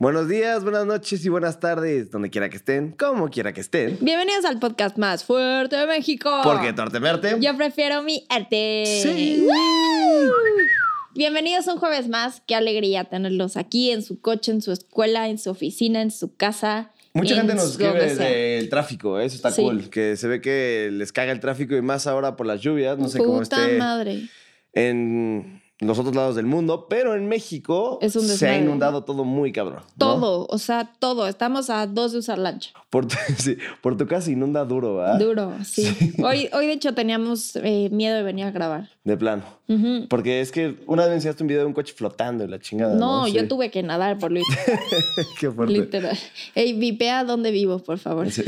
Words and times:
Buenos 0.00 0.28
días, 0.28 0.62
buenas 0.62 0.86
noches 0.86 1.24
y 1.24 1.28
buenas 1.28 1.58
tardes, 1.58 2.12
donde 2.12 2.30
quiera 2.30 2.48
que 2.48 2.56
estén, 2.56 2.92
como 2.92 3.28
quiera 3.30 3.52
que 3.52 3.60
estén. 3.60 3.98
Bienvenidos 4.00 4.44
al 4.44 4.60
podcast 4.60 4.96
más 4.96 5.24
fuerte 5.24 5.74
de 5.74 5.86
México. 5.88 6.30
Porque 6.44 6.72
tortemerte. 6.72 7.36
Yo 7.40 7.56
prefiero 7.56 8.02
mi 8.02 8.24
arte. 8.28 8.84
Sí. 9.02 9.44
¡Woo! 9.44 10.32
Bienvenidos 11.16 11.66
un 11.66 11.78
jueves 11.78 12.08
más. 12.08 12.42
Qué 12.46 12.54
alegría 12.54 13.04
tenerlos 13.04 13.56
aquí 13.56 13.90
en 13.90 14.02
su 14.02 14.20
coche, 14.20 14.52
en 14.52 14.62
su 14.62 14.70
escuela, 14.70 15.28
en 15.28 15.38
su 15.38 15.50
oficina, 15.50 16.00
en 16.00 16.12
su 16.12 16.36
casa. 16.36 16.92
Mucha 17.14 17.34
en 17.34 17.40
gente 17.40 17.54
nos 17.54 17.70
escribe 17.72 18.14
del 18.14 18.68
tráfico, 18.68 19.18
¿eh? 19.18 19.24
eso 19.24 19.36
está 19.36 19.50
Sí. 19.50 19.62
cool. 19.62 19.88
Que 19.90 20.16
se 20.16 20.28
ve 20.28 20.40
que 20.40 20.90
les 20.92 21.12
caga 21.12 21.32
el 21.32 21.40
tráfico 21.40 21.74
y 21.76 21.82
más 21.82 22.06
ahora 22.06 22.36
por 22.36 22.46
las 22.46 22.60
lluvias. 22.60 22.98
No 22.98 23.08
sé 23.08 23.18
cómo 23.18 23.40
Puta 23.40 23.64
esté 23.66 23.78
madre. 23.78 24.28
en 24.74 25.57
los 25.80 25.98
otros 25.98 26.14
lados 26.16 26.34
del 26.34 26.46
mundo, 26.46 26.86
pero 26.90 27.14
en 27.14 27.28
México 27.28 27.98
Es 28.02 28.16
un 28.16 28.26
se 28.26 28.48
ha 28.48 28.58
inundado 28.58 29.04
todo 29.04 29.24
muy 29.24 29.52
cabrón. 29.52 29.80
¿no? 29.80 29.94
Todo, 29.96 30.46
o 30.50 30.58
sea, 30.58 30.90
todo. 30.98 31.28
Estamos 31.28 31.70
a 31.70 31.86
dos 31.86 32.12
de 32.12 32.18
usar 32.18 32.38
lancha. 32.38 32.70
Por 32.90 33.06
tu, 33.06 33.14
sí, 33.38 33.56
por 33.80 33.96
tu 33.96 34.06
casa 34.06 34.30
inunda 34.30 34.64
duro, 34.64 34.96
¿verdad? 34.96 35.18
Duro, 35.20 35.52
sí. 35.64 35.86
Hoy, 36.24 36.48
hoy, 36.52 36.66
de 36.66 36.72
hecho, 36.72 36.94
teníamos 36.94 37.54
eh, 37.56 37.88
miedo 37.92 38.16
de 38.16 38.22
venir 38.24 38.46
a 38.46 38.50
grabar. 38.50 38.88
De 39.04 39.16
plano. 39.16 39.44
Porque 40.08 40.40
es 40.40 40.50
que 40.50 40.76
una 40.86 41.02
vez 41.02 41.10
me 41.10 41.14
enseñaste 41.16 41.42
un 41.42 41.46
video 41.48 41.60
de 41.62 41.66
un 41.66 41.72
coche 41.74 41.92
flotando 41.94 42.42
y 42.42 42.48
la 42.48 42.58
chingada. 42.58 42.94
No, 42.94 43.20
No, 43.22 43.28
yo 43.28 43.42
Sí. 43.42 43.48
tuve 43.48 43.70
que 43.70 43.82
nadar 43.82 44.18
por 44.18 44.32
literal. 44.32 44.80
Qué 45.38 45.50
fuerte. 45.50 45.74
literal. 45.74 46.18
Ey, 46.54 46.72
vipea 46.72 47.22
dónde 47.24 47.50
vivo, 47.50 47.78
por 47.78 47.98
favor. 47.98 48.26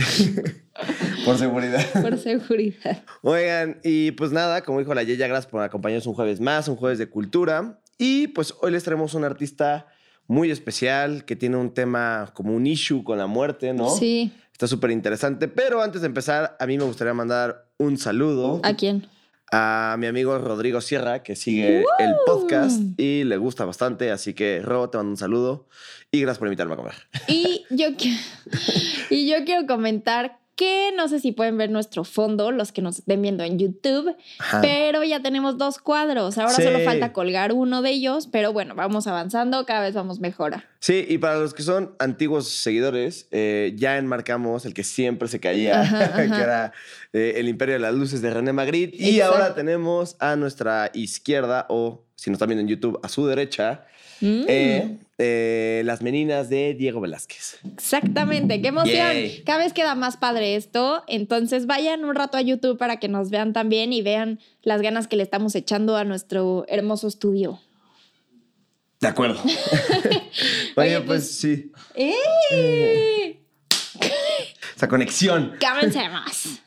Por 1.25 1.39
seguridad. 1.39 1.85
Por 2.03 2.19
seguridad. 2.19 3.03
Oigan, 3.23 3.81
y 3.85 4.13
pues 4.13 4.33
nada, 4.33 4.63
como 4.63 4.79
dijo 4.79 4.95
la 4.95 5.03
Yeya, 5.03 5.27
gracias 5.27 5.51
por 5.51 5.63
acompañarnos 5.63 6.07
un 6.07 6.15
jueves 6.15 6.41
más, 6.41 6.69
un 6.69 6.77
jueves 6.77 6.99
de 6.99 7.09
cultura. 7.09 7.79
Y 7.99 8.29
pues 8.29 8.55
hoy 8.61 8.73
les 8.73 8.85
traemos 8.85 9.15
un 9.15 9.25
artista 9.25 9.87
muy 10.27 10.51
especial 10.51 11.25
que 11.25 11.37
tiene 11.37 11.57
un 11.57 11.75
tema 11.75 12.31
como 12.35 12.55
un 12.55 12.67
issue 12.67 13.05
con 13.05 13.19
la 13.19 13.27
muerte, 13.27 13.75
¿no? 13.75 13.91
Sí. 13.91 14.33
Está 14.53 14.67
súper 14.67 14.91
interesante. 14.91 15.49
Pero 15.49 15.83
antes 15.83 16.03
de 16.03 16.07
empezar, 16.07 16.57
a 16.59 16.67
mí 16.67 16.79
me 16.79 16.85
gustaría 16.85 17.15
mandar 17.15 17.67
un 17.79 17.99
saludo 17.99 18.61
¿A 18.63 18.75
quién? 18.75 19.07
a 19.53 19.97
mi 19.99 20.07
amigo 20.07 20.39
Rodrigo 20.39 20.81
Sierra, 20.81 21.23
que 21.23 21.35
sigue 21.35 21.85
el 21.99 22.15
podcast 22.27 22.81
y 22.97 23.25
le 23.25 23.37
gusta 23.37 23.65
bastante. 23.65 24.11
Así 24.11 24.35
que, 24.35 24.61
Ro, 24.63 24.89
te 24.91 24.99
mando 24.99 25.11
un 25.11 25.17
saludo 25.17 25.67
y 26.11 26.21
gracias 26.21 26.39
por 26.39 26.49
invitarme 26.49 26.75
a 26.75 26.77
comer. 26.77 26.95
Y 27.27 27.65
yo, 27.71 27.89
y 29.11 29.29
yo 29.29 29.45
quiero 29.45 29.67
comentar 29.67 30.39
que 30.61 30.93
no 30.95 31.09
sé 31.09 31.21
si 31.21 31.33
pueden 31.33 31.57
ver 31.57 31.71
nuestro 31.71 32.05
fondo, 32.05 32.51
los 32.53 32.71
que 32.71 32.83
nos 32.83 32.99
estén 32.99 33.23
viendo 33.23 33.43
en 33.45 33.59
YouTube, 33.59 34.15
Ajá. 34.39 34.61
pero 34.61 35.03
ya 35.03 35.23
tenemos 35.23 35.57
dos 35.57 35.79
cuadros. 35.79 36.37
Ahora 36.37 36.53
Sí. 36.53 36.63
solo 36.63 36.81
falta 36.81 37.15
colgar 37.15 37.55
uno 37.55 37.81
de 37.81 37.93
ellos, 37.93 38.27
pero 38.31 38.53
bueno, 38.53 38.75
vamos 38.75 39.07
avanzando, 39.07 39.65
cada 39.65 39.81
vez 39.81 39.95
vamos 39.95 40.21
mejor. 40.21 40.63
Sí, 40.79 41.07
y 41.09 41.17
para 41.17 41.39
los 41.39 41.55
que 41.55 41.63
son 41.63 41.95
antiguos 41.99 42.49
seguidores, 42.49 43.27
eh, 43.31 43.73
ya 43.77 43.97
enmarcamos 43.97 44.67
el 44.67 44.75
que 44.75 44.85
siempre 44.85 45.29
se 45.29 45.41
caía, 45.41 45.81
Ajá, 45.81 46.05
ajá. 46.05 46.37
que 46.37 46.43
era 46.43 46.73
eh, 47.15 47.33
El 47.37 47.49
Imperio 47.49 47.77
de 47.77 47.79
las 47.81 47.95
Luces 47.95 48.21
de 48.21 48.31
René 48.31 48.53
Magritte. 48.53 48.97
Y 49.03 49.17
Exacto. 49.17 49.35
ahora 49.35 49.55
tenemos 49.55 50.17
a 50.21 50.37
nuestra 50.37 50.91
izquierda, 50.93 51.65
o 51.71 52.05
si 52.21 52.31
nos 52.31 52.37
están 52.37 52.49
viendo 52.49 52.61
en 52.61 52.69
YouTube, 52.69 53.01
a 53.03 53.09
su 53.09 53.27
derecha, 53.27 53.87
Mm, 54.23 54.45
eh, 54.49 54.99
eh, 55.17 55.83
Las 55.87 56.03
Meninas 56.03 56.51
de 56.51 56.75
Diego 56.75 57.01
Velázquez. 57.01 57.59
Exactamente, 57.73 58.61
qué 58.61 58.69
emoción. 58.69 58.95
Yay. 58.95 59.43
Cada 59.45 59.61
vez 59.61 59.73
queda 59.73 59.95
más 59.95 60.19
padre 60.19 60.57
esto. 60.57 61.05
Entonces 61.09 61.67
vayan 61.67 62.05
un 62.05 62.15
rato 62.15 62.37
a 62.37 62.43
YouTube 62.43 62.77
para 62.77 62.99
que 62.99 63.09
nos 63.09 63.31
vean 63.31 63.55
también 63.55 63.95
y 63.95 64.03
vean 64.03 64.39
las 64.63 64.83
ganas 64.83 65.09
que 65.09 65.17
le 65.17 65.23
estamos 65.23 65.55
echando 65.55 65.97
a 65.97 66.05
nuestro 66.05 66.67
hermoso 66.69 67.09
estudio. 67.09 67.61
De 69.01 69.09
acuerdo. 69.09 69.41
Oye, 70.77 70.97
Oye, 70.97 71.01
pues, 71.01 71.07
pues- 71.07 71.39
sí, 71.39 71.73
¡Eh! 71.95 73.41
esa 74.77 74.87
conexión. 74.87 75.55
Comencemos. 75.67 76.61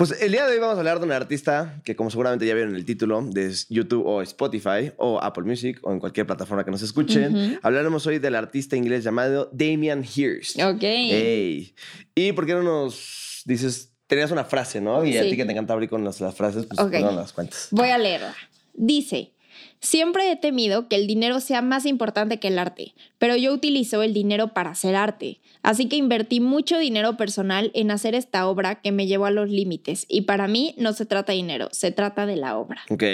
Pues 0.00 0.22
el 0.22 0.32
día 0.32 0.46
de 0.46 0.54
hoy 0.54 0.58
vamos 0.58 0.76
a 0.76 0.78
hablar 0.78 0.98
de 0.98 1.04
un 1.04 1.12
artista 1.12 1.78
que, 1.84 1.94
como 1.94 2.08
seguramente 2.08 2.46
ya 2.46 2.54
vieron 2.54 2.70
en 2.70 2.76
el 2.76 2.86
título, 2.86 3.20
de 3.22 3.54
YouTube 3.68 4.06
o 4.06 4.22
Spotify 4.22 4.92
o 4.96 5.22
Apple 5.22 5.44
Music 5.44 5.78
o 5.82 5.92
en 5.92 6.00
cualquier 6.00 6.26
plataforma 6.26 6.64
que 6.64 6.70
nos 6.70 6.80
escuchen. 6.80 7.58
Hablaremos 7.62 8.06
hoy 8.06 8.18
del 8.18 8.34
artista 8.34 8.76
inglés 8.76 9.04
llamado 9.04 9.50
Damian 9.52 10.02
Hirst. 10.02 10.58
Ok. 10.58 10.82
Ey. 10.84 11.74
¿Y 12.14 12.32
por 12.32 12.46
qué 12.46 12.54
no 12.54 12.62
nos 12.62 13.42
dices? 13.44 13.92
Tenías 14.06 14.30
una 14.30 14.44
frase, 14.44 14.80
¿no? 14.80 15.04
Y 15.04 15.18
a 15.18 15.22
ti 15.24 15.36
que 15.36 15.44
te 15.44 15.52
encanta 15.52 15.74
abrir 15.74 15.90
con 15.90 16.02
las, 16.02 16.18
las 16.22 16.34
frases, 16.34 16.64
pues 16.64 16.80
Ok. 16.80 16.94
no 16.94 17.12
las 17.12 17.34
cuentas. 17.34 17.68
Voy 17.70 17.90
a 17.90 17.98
leerla. 17.98 18.34
Dice, 18.72 19.34
siempre 19.80 20.30
he 20.30 20.36
temido 20.36 20.88
que 20.88 20.96
el 20.96 21.06
dinero 21.06 21.40
sea 21.40 21.62
más 21.62 21.86
importante 21.86 22.38
que 22.38 22.48
el 22.48 22.58
arte, 22.58 22.94
pero 23.18 23.36
yo 23.36 23.52
utilizo 23.52 24.02
el 24.02 24.12
dinero 24.12 24.48
para 24.48 24.70
hacer 24.70 24.94
arte. 24.94 25.40
Así 25.62 25.88
que 25.88 25.96
invertí 25.96 26.40
mucho 26.40 26.78
dinero 26.78 27.18
personal 27.18 27.70
en 27.74 27.90
hacer 27.90 28.14
esta 28.14 28.46
obra 28.48 28.80
que 28.80 28.92
me 28.92 29.06
llevó 29.06 29.26
a 29.26 29.30
los 29.30 29.50
límites. 29.50 30.06
Y 30.08 30.22
para 30.22 30.48
mí 30.48 30.74
no 30.78 30.94
se 30.94 31.04
trata 31.04 31.32
de 31.32 31.36
dinero, 31.36 31.68
se 31.70 31.92
trata 31.92 32.24
de 32.24 32.36
la 32.36 32.56
obra. 32.56 32.80
Ok. 32.88 33.04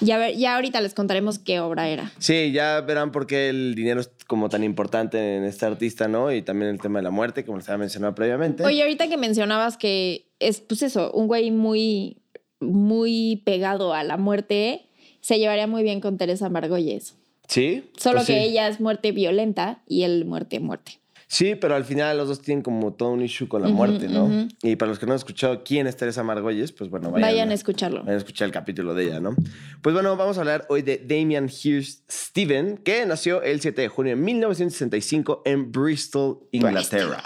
Ya, 0.00 0.16
ver- 0.18 0.36
ya 0.36 0.54
ahorita 0.54 0.80
les 0.80 0.94
contaremos 0.94 1.40
qué 1.40 1.58
obra 1.58 1.88
era. 1.88 2.12
Sí, 2.18 2.52
ya 2.52 2.80
verán 2.82 3.10
por 3.10 3.26
qué 3.26 3.48
el 3.48 3.74
dinero 3.74 4.00
es 4.00 4.10
como 4.28 4.48
tan 4.48 4.62
importante 4.62 5.36
en 5.36 5.42
este 5.44 5.66
artista, 5.66 6.06
¿no? 6.06 6.32
Y 6.32 6.42
también 6.42 6.70
el 6.70 6.80
tema 6.80 7.00
de 7.00 7.02
la 7.02 7.10
muerte, 7.10 7.44
como 7.44 7.58
les 7.58 7.68
había 7.68 7.78
mencionado 7.78 8.14
previamente. 8.14 8.64
Oye, 8.64 8.82
ahorita 8.82 9.08
que 9.08 9.16
mencionabas 9.16 9.76
que 9.76 10.26
es, 10.38 10.60
pues 10.60 10.82
eso, 10.82 11.10
un 11.12 11.26
güey 11.26 11.50
muy, 11.50 12.18
muy 12.60 13.42
pegado 13.44 13.94
a 13.94 14.04
la 14.04 14.16
muerte, 14.16 14.86
se 15.20 15.38
llevaría 15.38 15.66
muy 15.66 15.82
bien 15.82 16.00
con 16.00 16.16
Teresa 16.18 16.48
Margolles. 16.48 17.16
Sí. 17.48 17.90
Solo 17.96 18.16
pues 18.18 18.28
que 18.28 18.34
sí. 18.34 18.38
ella 18.38 18.68
es 18.68 18.80
muerte 18.80 19.12
violenta 19.12 19.82
y 19.86 20.02
él 20.04 20.24
muerte, 20.24 20.60
muerte. 20.60 21.00
Sí, 21.26 21.54
pero 21.54 21.76
al 21.76 21.84
final 21.84 22.16
los 22.16 22.26
dos 22.26 22.42
tienen 22.42 22.60
como 22.60 22.92
todo 22.92 23.10
un 23.10 23.22
issue 23.22 23.46
con 23.46 23.62
la 23.62 23.68
muerte, 23.68 24.08
¿no? 24.08 24.48
Y 24.64 24.74
para 24.74 24.88
los 24.88 24.98
que 24.98 25.06
no 25.06 25.12
han 25.12 25.16
escuchado 25.16 25.62
quién 25.62 25.86
es 25.86 25.96
Teresa 25.96 26.24
Margolles, 26.24 26.72
pues 26.72 26.90
bueno, 26.90 27.12
vayan, 27.12 27.30
Vayan, 27.30 27.50
a 27.50 27.54
escucharlo. 27.54 28.00
vayan 28.00 28.14
a 28.14 28.18
escuchar 28.18 28.46
el 28.46 28.52
capítulo 28.52 28.94
de 28.94 29.04
ella, 29.04 29.20
¿no? 29.20 29.36
Pues 29.80 29.94
bueno, 29.94 30.16
vamos 30.16 30.38
a 30.38 30.40
hablar 30.40 30.66
hoy 30.70 30.82
de 30.82 30.98
Damian 30.98 31.48
Hirst 31.48 32.10
Steven, 32.10 32.78
que 32.78 33.06
nació 33.06 33.42
el 33.42 33.60
7 33.60 33.80
de 33.80 33.86
junio 33.86 34.16
de 34.16 34.20
1965 34.22 35.42
en 35.44 35.70
Bristol, 35.70 36.40
Inglaterra. 36.50 37.22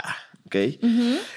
¿Ok? 0.47 0.57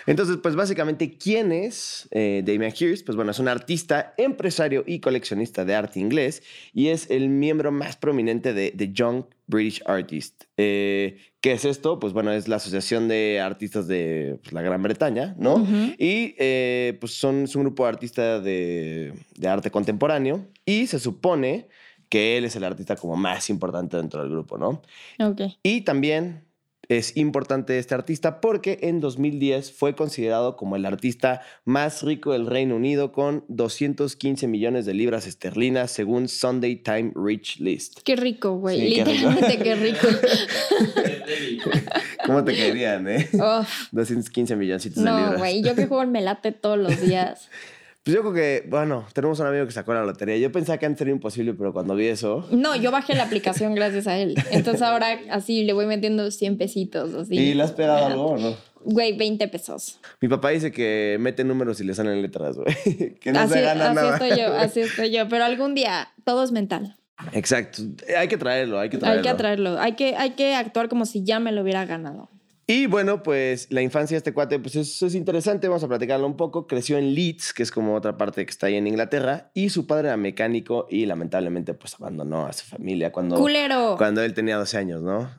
Entonces, 0.05 0.37
pues 0.43 0.55
básicamente, 0.55 1.17
¿quién 1.17 1.53
es 1.53 2.09
eh, 2.11 2.43
Damian 2.45 2.73
Hirst? 2.77 3.05
Pues 3.05 3.15
bueno, 3.15 3.31
es 3.31 3.39
un 3.39 3.47
artista, 3.47 4.13
empresario 4.17 4.83
y 4.85 4.99
coleccionista 4.99 5.63
de 5.63 5.75
arte 5.75 5.99
inglés 5.99 6.43
y 6.73 6.87
es 6.89 7.09
el 7.09 7.29
miembro 7.29 7.71
más 7.71 7.95
prominente 7.95 8.53
de 8.53 8.71
The 8.71 8.91
Young 8.91 9.23
British 9.47 9.81
Artist. 9.85 10.43
Eh, 10.57 11.19
¿Qué 11.39 11.53
es 11.53 11.63
esto? 11.63 11.99
Pues 11.99 12.11
bueno, 12.11 12.33
es 12.33 12.49
la 12.49 12.57
Asociación 12.57 13.07
de 13.07 13.39
Artistas 13.39 13.87
de 13.87 14.39
pues, 14.41 14.51
la 14.51 14.61
Gran 14.61 14.83
Bretaña, 14.83 15.35
¿no? 15.39 15.55
Ujú. 15.55 15.93
Y 15.97 16.35
eh, 16.37 16.97
pues 16.99 17.13
son, 17.13 17.45
es 17.45 17.55
un 17.55 17.63
grupo 17.63 17.83
de 17.83 17.89
artistas 17.89 18.43
de, 18.43 19.13
de 19.37 19.47
arte 19.47 19.71
contemporáneo 19.71 20.45
y 20.65 20.87
se 20.87 20.99
supone 20.99 21.69
que 22.09 22.37
él 22.37 22.45
es 22.45 22.55
el 22.55 22.63
artista 22.63 22.95
como 22.95 23.15
más 23.15 23.49
importante 23.49 23.97
dentro 23.97 24.21
del 24.21 24.31
grupo, 24.31 24.57
¿no? 24.57 24.81
Ok. 25.19 25.41
Y 25.63 25.81
también 25.81 26.46
es 26.89 27.17
importante 27.17 27.79
este 27.79 27.95
artista 27.95 28.39
porque 28.39 28.79
en 28.81 29.01
2010 29.01 29.71
fue 29.71 29.95
considerado 29.95 30.55
como 30.55 30.75
el 30.75 30.85
artista 30.85 31.41
más 31.65 32.03
rico 32.03 32.31
del 32.31 32.47
Reino 32.47 32.75
Unido 32.75 33.11
con 33.11 33.43
215 33.49 34.47
millones 34.47 34.85
de 34.85 34.93
libras 34.93 35.27
esterlinas 35.27 35.91
según 35.91 36.29
Sunday 36.29 36.77
Time 36.77 37.11
Rich 37.15 37.59
List. 37.59 37.99
Qué 38.03 38.15
rico, 38.15 38.57
güey. 38.57 38.79
Sí, 38.79 38.95
qué 38.95 39.05
rico. 39.05 39.29
Literalmente 39.29 39.63
qué 39.63 39.75
rico. 39.75 40.07
¿Cómo 42.25 42.43
te 42.43 42.55
caerían, 42.55 43.07
eh? 43.09 43.29
Oh, 43.41 43.65
215 43.91 44.55
milloncitos 44.55 45.03
de 45.03 45.09
no, 45.09 45.17
libras. 45.17 45.39
güey. 45.39 45.63
Yo 45.63 45.75
que 45.75 45.87
juego 45.87 46.03
en 46.03 46.11
melate 46.11 46.51
todos 46.51 46.77
los 46.77 47.01
días. 47.01 47.49
Pues 48.07 48.15
yo 48.15 48.21
creo 48.21 48.33
que, 48.33 48.65
bueno, 48.69 49.05
tenemos 49.11 49.37
un 49.41 49.47
amigo 49.47 49.65
que 49.65 49.73
sacó 49.73 49.93
la 49.93 50.05
lotería. 50.05 50.37
Yo 50.37 50.49
pensaba 50.49 50.77
que 50.77 50.85
antes 50.85 51.01
era 51.01 51.11
imposible, 51.11 51.53
pero 51.53 51.73
cuando 51.73 51.93
vi 51.93 52.07
eso... 52.07 52.47
No, 52.51 52.73
yo 52.73 52.89
bajé 52.89 53.15
la 53.15 53.23
aplicación 53.23 53.75
gracias 53.75 54.07
a 54.07 54.17
él. 54.17 54.33
Entonces 54.49 54.81
ahora 54.81 55.19
así 55.29 55.65
le 55.65 55.73
voy 55.73 55.87
metiendo 55.87 56.31
100 56.31 56.57
pesitos. 56.57 57.13
Así. 57.13 57.35
¿Y 57.37 57.53
le 57.53 57.63
has 57.63 57.73
pegado 57.73 58.05
algo 58.05 58.25
o 58.27 58.37
no? 58.37 58.55
Güey, 58.85 59.17
20 59.17 59.49
pesos. 59.49 59.99
Mi 60.21 60.29
papá 60.29 60.51
dice 60.51 60.71
que 60.71 61.17
mete 61.19 61.43
números 61.43 61.81
y 61.81 61.83
le 61.83 61.93
salen 61.93 62.21
letras, 62.21 62.55
güey. 62.55 63.17
Que 63.19 63.33
no 63.33 63.41
así 63.41 63.55
se 63.55 63.61
gana 63.61 63.87
así 63.87 63.95
nada. 63.95 64.13
estoy 64.13 64.39
yo, 64.39 64.53
así 64.55 64.79
estoy 64.89 65.11
yo. 65.11 65.27
Pero 65.27 65.43
algún 65.43 65.75
día 65.75 66.07
todo 66.23 66.45
es 66.45 66.53
mental. 66.53 66.95
Exacto. 67.33 67.81
Hay 68.17 68.29
que 68.29 68.37
traerlo, 68.37 68.79
hay 68.79 68.87
que 68.87 68.99
traerlo. 68.99 69.17
Hay 69.17 69.23
que 69.23 69.29
atraerlo. 69.29 69.79
Hay 69.81 69.91
que, 69.95 70.15
hay 70.15 70.29
que 70.29 70.55
actuar 70.55 70.87
como 70.87 71.05
si 71.05 71.25
ya 71.25 71.41
me 71.41 71.51
lo 71.51 71.61
hubiera 71.61 71.85
ganado. 71.85 72.29
Y 72.69 72.85
bueno, 72.87 73.23
pues 73.23 73.67
la 73.71 73.81
infancia 73.81 74.15
de 74.15 74.17
este 74.17 74.33
cuate, 74.33 74.59
pues 74.59 74.75
eso 74.75 75.07
es 75.07 75.15
interesante, 75.15 75.69
vamos 75.69 75.85
a 75.85 75.87
platicarlo 75.87 76.27
un 76.27 76.35
poco. 76.35 76.67
Creció 76.67 76.97
en 76.97 77.15
Leeds, 77.15 77.53
que 77.53 77.63
es 77.63 77.71
como 77.71 77.95
otra 77.95 78.17
parte 78.17 78.45
que 78.45 78.51
está 78.51 78.67
ahí 78.67 78.75
en 78.75 78.87
Inglaterra, 78.87 79.51
y 79.53 79.69
su 79.69 79.87
padre 79.87 80.09
era 80.09 80.17
mecánico 80.17 80.85
y 80.89 81.05
lamentablemente 81.05 81.73
pues 81.73 81.95
abandonó 81.95 82.45
a 82.45 82.51
su 82.51 82.65
familia 82.65 83.13
cuando, 83.13 83.37
¡Culero! 83.37 83.95
cuando 83.97 84.21
él 84.21 84.33
tenía 84.33 84.57
12 84.57 84.77
años, 84.77 85.01
¿no? 85.01 85.29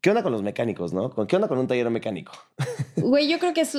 ¿Qué 0.00 0.08
onda 0.08 0.22
con 0.22 0.32
los 0.32 0.42
mecánicos, 0.42 0.94
no? 0.94 1.14
¿Qué 1.28 1.36
onda 1.36 1.46
con 1.46 1.58
un 1.58 1.68
taller 1.68 1.88
mecánico? 1.90 2.32
Güey, 2.96 3.28
yo 3.28 3.38
creo 3.38 3.54
que 3.54 3.60
es 3.62 3.70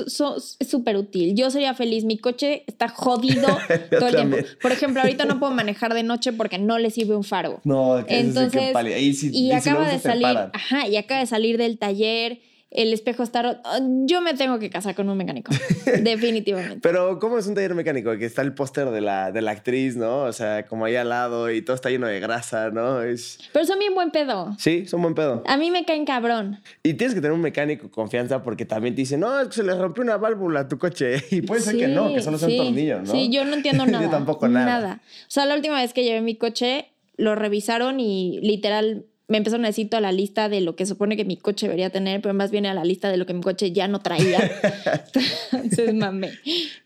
súper 0.68 0.96
útil. 0.96 1.34
Yo 1.36 1.50
sería 1.50 1.74
feliz. 1.74 2.04
Mi 2.04 2.18
coche 2.18 2.64
está 2.66 2.88
jodido 2.88 3.46
todo 3.90 4.08
el 4.08 4.14
tiempo. 4.16 4.36
Por 4.60 4.72
ejemplo, 4.72 5.02
ahorita 5.02 5.24
no 5.24 5.38
puedo 5.38 5.52
manejar 5.52 5.94
de 5.94 6.02
noche 6.02 6.32
porque 6.32 6.58
no 6.58 6.78
le 6.78 6.90
sirve 6.90 7.14
un 7.14 7.24
faro. 7.24 7.60
No, 7.64 7.98
entonces. 8.08 8.72
Sí, 9.18 9.30
y 9.32 9.52
acaba 9.52 9.88
de 9.88 9.98
salir. 9.98 10.26
Ajá, 10.26 10.88
y 10.88 10.96
acaba 10.96 11.20
de 11.20 11.26
salir 11.26 11.58
del 11.58 11.78
taller 11.78 12.40
el 12.74 12.92
espejo 12.92 13.22
está 13.22 13.42
roto. 13.42 13.60
Ah, 13.64 13.78
yo 14.04 14.20
me 14.20 14.34
tengo 14.34 14.58
que 14.58 14.68
casar 14.68 14.96
con 14.96 15.08
un 15.08 15.16
mecánico, 15.16 15.52
definitivamente. 16.02 16.80
Pero, 16.82 17.20
¿cómo 17.20 17.38
es 17.38 17.46
un 17.46 17.54
taller 17.54 17.74
mecánico? 17.74 18.16
Que 18.18 18.26
está 18.26 18.42
el 18.42 18.52
póster 18.52 18.90
de 18.90 19.00
la, 19.00 19.30
de 19.30 19.42
la 19.42 19.52
actriz, 19.52 19.96
¿no? 19.96 20.22
O 20.22 20.32
sea, 20.32 20.66
como 20.66 20.84
ahí 20.84 20.96
al 20.96 21.08
lado 21.08 21.50
y 21.52 21.62
todo 21.62 21.76
está 21.76 21.88
lleno 21.88 22.08
de 22.08 22.18
grasa, 22.18 22.70
¿no? 22.70 23.00
Es... 23.00 23.38
Pero 23.52 23.64
son 23.64 23.78
bien 23.78 23.94
buen 23.94 24.10
pedo. 24.10 24.56
Sí, 24.58 24.86
son 24.86 25.02
buen 25.02 25.14
pedo. 25.14 25.44
A 25.46 25.56
mí 25.56 25.70
me 25.70 25.84
caen 25.84 26.04
cabrón. 26.04 26.60
Y 26.82 26.94
tienes 26.94 27.14
que 27.14 27.20
tener 27.20 27.32
un 27.32 27.40
mecánico 27.40 27.90
confianza 27.90 28.42
porque 28.42 28.66
también 28.66 28.96
te 28.96 29.02
dice, 29.02 29.16
no, 29.16 29.40
es 29.40 29.48
que 29.48 29.54
se 29.54 29.62
le 29.62 29.74
rompió 29.74 30.02
una 30.02 30.16
válvula 30.16 30.60
a 30.60 30.68
tu 30.68 30.78
coche. 30.78 31.22
Y 31.30 31.42
puede 31.42 31.62
ser 31.62 31.76
que 31.76 31.88
no, 31.88 32.12
que 32.12 32.22
solo 32.22 32.38
sea 32.38 32.48
un 32.48 32.56
tornillo, 32.56 33.00
¿no? 33.02 33.10
Sí, 33.10 33.28
yo 33.30 33.44
no 33.44 33.54
entiendo 33.54 33.86
nada. 33.86 34.04
yo 34.04 34.10
tampoco 34.10 34.48
nada. 34.48 34.66
Nada. 34.66 35.00
O 35.04 35.30
sea, 35.30 35.46
la 35.46 35.54
última 35.54 35.80
vez 35.80 35.92
que 35.92 36.04
llevé 36.04 36.20
mi 36.20 36.36
coche, 36.36 36.88
lo 37.16 37.34
revisaron 37.34 38.00
y 38.00 38.40
literal 38.42 39.06
me 39.34 39.38
empezaron 39.38 39.64
a 39.64 39.68
decir 39.68 39.90
toda 39.90 40.00
la 40.00 40.12
lista 40.12 40.48
de 40.48 40.60
lo 40.60 40.76
que 40.76 40.86
supone 40.86 41.16
que 41.16 41.24
mi 41.24 41.36
coche 41.36 41.66
debería 41.66 41.90
tener, 41.90 42.20
pero 42.20 42.34
más 42.34 42.52
bien 42.52 42.66
a 42.66 42.74
la 42.74 42.84
lista 42.84 43.08
de 43.08 43.16
lo 43.16 43.26
que 43.26 43.34
mi 43.34 43.40
coche 43.40 43.72
ya 43.72 43.88
no 43.88 43.98
traía. 43.98 44.38
entonces 45.52 45.92
mame. 45.92 46.30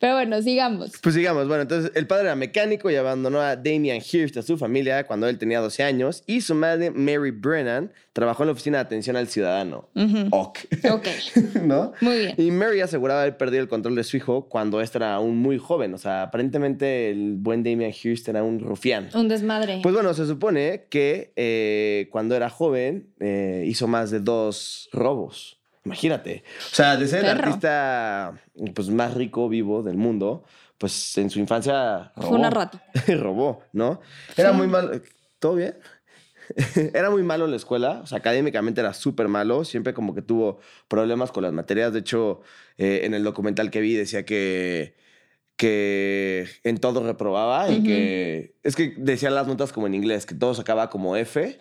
Pero 0.01 0.15
bueno, 0.15 0.41
sigamos. 0.41 0.93
Pues 1.03 1.15
sigamos. 1.15 1.47
Bueno, 1.47 1.65
entonces 1.65 1.93
el 1.95 2.07
padre 2.07 2.25
era 2.25 2.37
mecánico 2.37 2.91
y 2.91 2.97
abandonó 2.97 3.43
a 3.43 3.55
Damian 3.55 3.99
Hirst, 3.99 4.39
a 4.39 4.43
su 4.43 4.57
familia, 4.57 5.07
cuando 5.07 5.29
él 5.29 5.37
tenía 5.37 5.61
12 5.61 5.83
años. 5.83 6.23
Y 6.27 6.41
su 6.41 6.55
madre, 6.55 6.91
Mary 6.91 7.33
Brennan, 7.33 7.93
trabajó 8.19 8.43
en 8.43 8.49
la 8.49 8.53
oficina 8.53 8.79
de 8.79 8.83
atención 8.83 9.15
al 9.17 9.29
ciudadano. 9.29 9.89
Ok. 10.31 10.59
Ok. 10.91 11.07
¿No? 11.63 11.93
Muy 12.01 12.19
bien. 12.19 12.35
Y 12.37 12.51
Mary 12.51 12.81
aseguraba 12.81 13.23
haber 13.23 13.37
perdido 13.37 13.63
el 13.63 13.69
control 13.69 13.95
de 13.95 14.03
su 14.03 14.17
hijo 14.17 14.49
cuando 14.49 14.81
este 14.81 14.99
era 14.99 15.15
aún 15.15 15.37
muy 15.37 15.57
joven. 15.57 15.95
O 15.95 15.99
sea, 15.99 16.23
aparentemente 16.23 17.11
el 17.11 17.37
buen 17.37 17.63
Damian 17.63 17.93
Hirst 17.93 18.29
era 18.29 18.43
un 18.43 18.59
rufián. 18.59 19.09
Un 19.15 19.29
desmadre. 19.29 19.79
Pues 19.85 19.95
bueno, 19.95 20.13
se 20.15 20.27
supone 20.27 20.87
que 20.91 21.33
eh, 21.37 22.09
cuando 22.11 22.35
era 22.35 22.51
joven 22.51 23.07
eh, 23.21 23.65
hizo 23.69 23.87
más 23.87 24.11
de 24.11 24.19
dos 24.19 24.89
robos. 24.93 25.61
Imagínate. 25.85 26.43
O 26.73 26.75
sea, 26.75 26.97
de 26.97 27.07
ser 27.07 27.25
el 27.25 27.31
artista 27.31 28.35
pues, 28.75 28.89
más 28.89 29.15
rico, 29.15 29.49
vivo 29.49 29.85
del 29.85 29.97
mundo, 29.97 30.43
pues 30.77 31.17
en 31.19 31.31
su 31.31 31.39
infancia 31.39 32.11
robó. 32.17 32.29
Fue 32.29 32.37
una 32.37 32.51
rata. 32.51 32.83
robó, 33.17 33.63
¿no? 33.73 34.01
Era 34.37 34.51
muy 34.51 34.67
malo. 34.67 35.01
¿Todo 35.39 35.55
bien? 35.55 35.77
era 36.95 37.11
muy 37.11 37.23
malo 37.23 37.45
en 37.45 37.51
la 37.51 37.57
escuela, 37.57 38.01
o 38.03 38.07
sea, 38.07 38.19
académicamente 38.19 38.81
era 38.81 38.95
súper 38.95 39.29
malo, 39.29 39.65
siempre 39.65 39.95
como 39.95 40.15
que 40.15 40.23
tuvo 40.23 40.59
problemas 40.89 41.33
con 41.33 41.43
las 41.43 41.53
materias. 41.53 41.93
De 41.93 42.01
hecho, 42.01 42.41
eh, 42.77 43.01
en 43.05 43.15
el 43.15 43.25
documental 43.25 43.71
que 43.71 43.81
vi 43.81 43.95
decía 43.95 44.25
que 44.25 44.95
que 45.59 46.47
en 46.63 46.79
todo 46.79 47.05
reprobaba 47.05 47.69
y 47.69 47.83
que 47.83 48.55
es 48.63 48.77
que 48.77 48.95
decían 48.97 49.35
las 49.35 49.49
notas 49.49 49.73
como 49.73 49.89
en 49.89 49.95
inglés, 49.95 50.25
que 50.25 50.37
todo 50.37 50.55
sacaba 50.55 50.89
como 50.89 51.17
F 51.17 51.59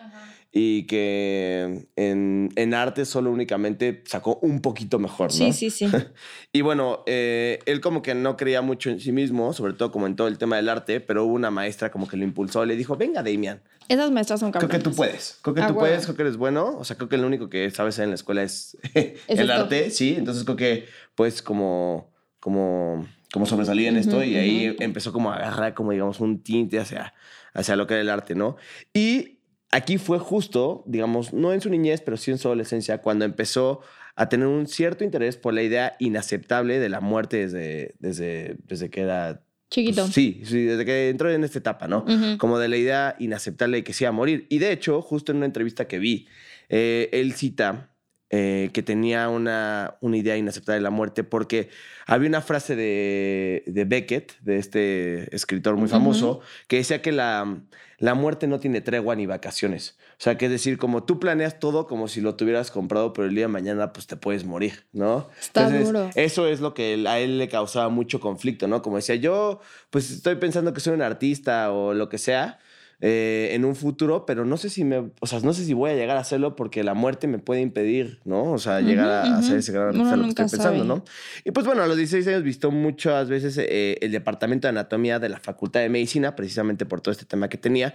y 0.51 0.87
que 0.87 1.87
en, 1.95 2.49
en, 2.55 2.73
arte 2.73 3.05
solo 3.05 3.31
únicamente 3.31 4.03
sacó 4.05 4.39
un 4.41 4.61
poquito 4.61 4.97
mejor, 4.97 5.27
¿no? 5.27 5.35
Sí, 5.35 5.53
sí, 5.53 5.69
sí. 5.69 5.87
y 6.53 6.61
bueno, 6.61 7.03
eh, 7.05 7.59
él 7.65 7.81
como 7.81 8.01
que 8.01 8.15
no 8.15 8.37
creía 8.37 8.61
mucho 8.61 8.89
en 8.89 8.99
sí 8.99 9.11
mismo, 9.11 9.53
sobre 9.53 9.73
todo 9.73 9.91
como 9.91 10.07
en 10.07 10.15
todo 10.15 10.27
el 10.27 10.37
tema 10.37 10.55
del 10.55 10.69
arte, 10.69 10.99
pero 11.01 11.25
hubo 11.25 11.33
una 11.33 11.51
maestra 11.51 11.91
como 11.91 12.07
que 12.07 12.17
lo 12.17 12.23
impulsó, 12.23 12.65
le 12.65 12.75
dijo, 12.75 12.95
venga, 12.95 13.21
Damian. 13.23 13.61
Esas 13.89 14.11
maestras 14.11 14.39
son 14.39 14.51
cabronas. 14.51 14.69
Creo 14.69 14.83
que 14.83 14.89
tú 14.89 14.95
puedes, 14.95 15.39
creo 15.41 15.55
que 15.55 15.61
tú 15.61 15.75
puedes, 15.75 16.03
creo 16.05 16.15
que 16.15 16.21
eres 16.23 16.37
bueno, 16.37 16.77
o 16.77 16.83
sea, 16.83 16.97
creo 16.97 17.09
que 17.09 17.17
lo 17.17 17.27
único 17.27 17.49
que 17.49 17.69
sabes 17.71 17.99
en 17.99 18.09
la 18.09 18.15
escuela 18.15 18.43
es, 18.43 18.77
el 19.27 19.51
arte, 19.51 19.91
sí, 19.91 20.15
entonces 20.17 20.43
creo 20.43 20.57
que 20.57 20.85
pues 21.15 21.41
como, 21.41 22.09
como, 22.39 23.07
como 23.31 23.45
sobresalir 23.45 23.87
en 23.87 23.97
esto 23.97 24.23
y 24.23 24.35
ahí 24.35 24.75
empezó 24.79 25.13
como 25.13 25.31
a 25.31 25.35
agarrar 25.35 25.73
como 25.73 25.91
digamos 25.91 26.19
un 26.19 26.41
tinte 26.41 26.79
hacia, 26.79 27.13
hacia 27.53 27.75
lo 27.75 27.85
que 27.85 27.95
era 27.95 28.01
el 28.01 28.09
arte, 28.09 28.35
¿no? 28.35 28.57
Y 28.93 29.36
aquí 29.71 29.97
fue 29.97 30.19
justo, 30.19 30.83
digamos, 30.87 31.33
no 31.33 31.53
en 31.53 31.61
su 31.61 31.69
niñez, 31.69 32.01
pero 32.01 32.17
sí 32.17 32.31
en 32.31 32.37
su 32.37 32.47
adolescencia, 32.47 32.99
cuando 32.99 33.25
empezó 33.25 33.81
a 34.15 34.29
tener 34.29 34.47
un 34.47 34.67
cierto 34.67 35.03
interés 35.03 35.37
por 35.37 35.53
la 35.53 35.61
idea 35.61 35.95
inaceptable 35.99 36.79
de 36.79 36.89
la 36.89 37.01
muerte 37.01 37.37
desde, 37.37 37.95
desde, 37.99 38.57
desde 38.65 38.89
que 38.89 39.01
era... 39.01 39.43
Chiquito. 39.69 40.03
Pues, 40.03 40.13
sí, 40.13 40.41
sí, 40.45 40.63
desde 40.63 40.85
que 40.85 41.09
entró 41.09 41.29
en 41.29 41.43
esta 41.43 41.59
etapa, 41.59 41.87
¿no? 41.87 42.05
Como 42.37 42.57
de 42.57 42.69
la 42.69 42.77
idea 42.77 43.15
inaceptable 43.19 43.77
de 43.77 43.83
que 43.83 43.91
se 43.93 44.05
iba 44.05 44.09
a 44.09 44.13
morir. 44.13 44.47
Y 44.49 44.59
de 44.59 44.71
hecho, 44.71 45.01
justo 45.01 45.31
en 45.31 45.37
una 45.37 45.45
entrevista 45.45 45.87
que 45.89 45.99
vi, 45.99 46.27
eh, 46.69 47.09
él 47.11 47.33
cita 47.33 47.91
eh, 48.29 48.71
que 48.73 48.83
tenía 48.83 49.29
una, 49.29 49.95
una, 50.01 50.17
idea 50.17 50.35
inaceptable 50.35 50.79
de 50.79 50.81
la 50.81 50.89
muerte, 50.89 51.23
porque 51.23 51.69
había 52.05 52.27
una 52.27 52.41
frase 52.41 52.75
de, 52.75 53.63
de 53.67 53.85
Beckett, 53.85 54.37
de 54.41 54.57
este 54.57 55.33
escritor 55.33 55.77
muy 55.77 55.87
famoso, 55.87 56.41
que 56.67 56.75
decía 56.75 57.01
que 57.01 57.13
la, 57.13 57.61
la 57.99 58.13
muerte 58.13 58.47
no 58.47 58.59
tiene 58.59 58.81
tregua 58.81 59.15
ni 59.15 59.25
vacaciones. 59.25 59.97
O 60.11 60.19
sea, 60.19 60.37
que 60.37 60.45
es 60.45 60.51
decir, 60.51 60.77
como 60.77 61.03
tú 61.03 61.19
planeas 61.19 61.59
todo 61.59 61.87
como 61.87 62.07
si 62.07 62.21
lo 62.21 62.35
tuvieras 62.35 62.69
comprado, 62.69 63.13
pero 63.13 63.27
el 63.27 63.33
día 63.33 63.45
de 63.45 63.49
mañana 63.49 63.93
pues 63.93 64.07
te 64.07 64.17
puedes 64.17 64.45
morir, 64.45 64.85
¿no? 64.91 65.29
Está 65.39 65.69
duro. 65.69 66.09
Eso 66.15 66.47
es 66.47 66.59
lo 66.59 66.73
que 66.73 67.03
a 67.07 67.19
él 67.19 67.37
le 67.37 67.49
causaba 67.49 67.89
mucho 67.89 68.19
conflicto, 68.19 68.67
¿no? 68.67 68.81
Como 68.81 68.97
decía, 68.97 69.15
yo 69.15 69.61
pues 69.89 70.11
estoy 70.11 70.35
pensando 70.35 70.73
que 70.73 70.79
soy 70.79 70.93
un 70.93 71.01
artista 71.01 71.71
o 71.71 71.93
lo 71.93 72.09
que 72.09 72.17
sea, 72.17 72.59
eh, 72.99 73.49
en 73.51 73.63
un 73.63 73.75
futuro, 73.75 74.25
pero 74.25 74.43
no 74.43 74.57
sé 74.57 74.71
si 74.71 74.83
me, 74.83 75.11
o 75.19 75.27
sea, 75.27 75.39
no 75.41 75.53
sé 75.53 75.63
si 75.65 75.73
voy 75.73 75.91
a 75.91 75.95
llegar 75.95 76.17
a 76.17 76.21
hacerlo 76.21 76.55
porque 76.55 76.83
la 76.83 76.95
muerte 76.95 77.27
me 77.27 77.37
puede 77.37 77.61
impedir, 77.61 78.19
¿no? 78.25 78.51
O 78.51 78.57
sea, 78.57 78.81
llegar 78.81 79.07
a, 79.07 79.37
hacer 79.37 79.57
ese 79.57 79.71
gran 79.71 79.95
lo 79.95 80.03
que 80.03 80.29
estoy 80.29 80.45
pensando, 80.49 80.83
¿no? 80.83 81.03
Y 81.43 81.51
pues 81.51 81.67
bueno, 81.67 81.83
a 81.83 81.87
los 81.87 81.95
16 81.95 82.27
años 82.27 82.41
visto 82.41 82.71
muchas 82.71 83.29
veces 83.29 83.55
eh, 83.59 83.99
el 84.01 84.11
departamento 84.11 84.67
de 84.67 84.69
anatomía 84.69 85.19
de 85.19 85.29
la 85.29 85.39
Facultad 85.39 85.81
de 85.81 85.89
Medicina, 85.89 86.35
precisamente 86.35 86.87
por 86.87 87.01
todo 87.01 87.11
este 87.11 87.25
tema 87.25 87.49
que 87.49 87.59
tenía, 87.59 87.93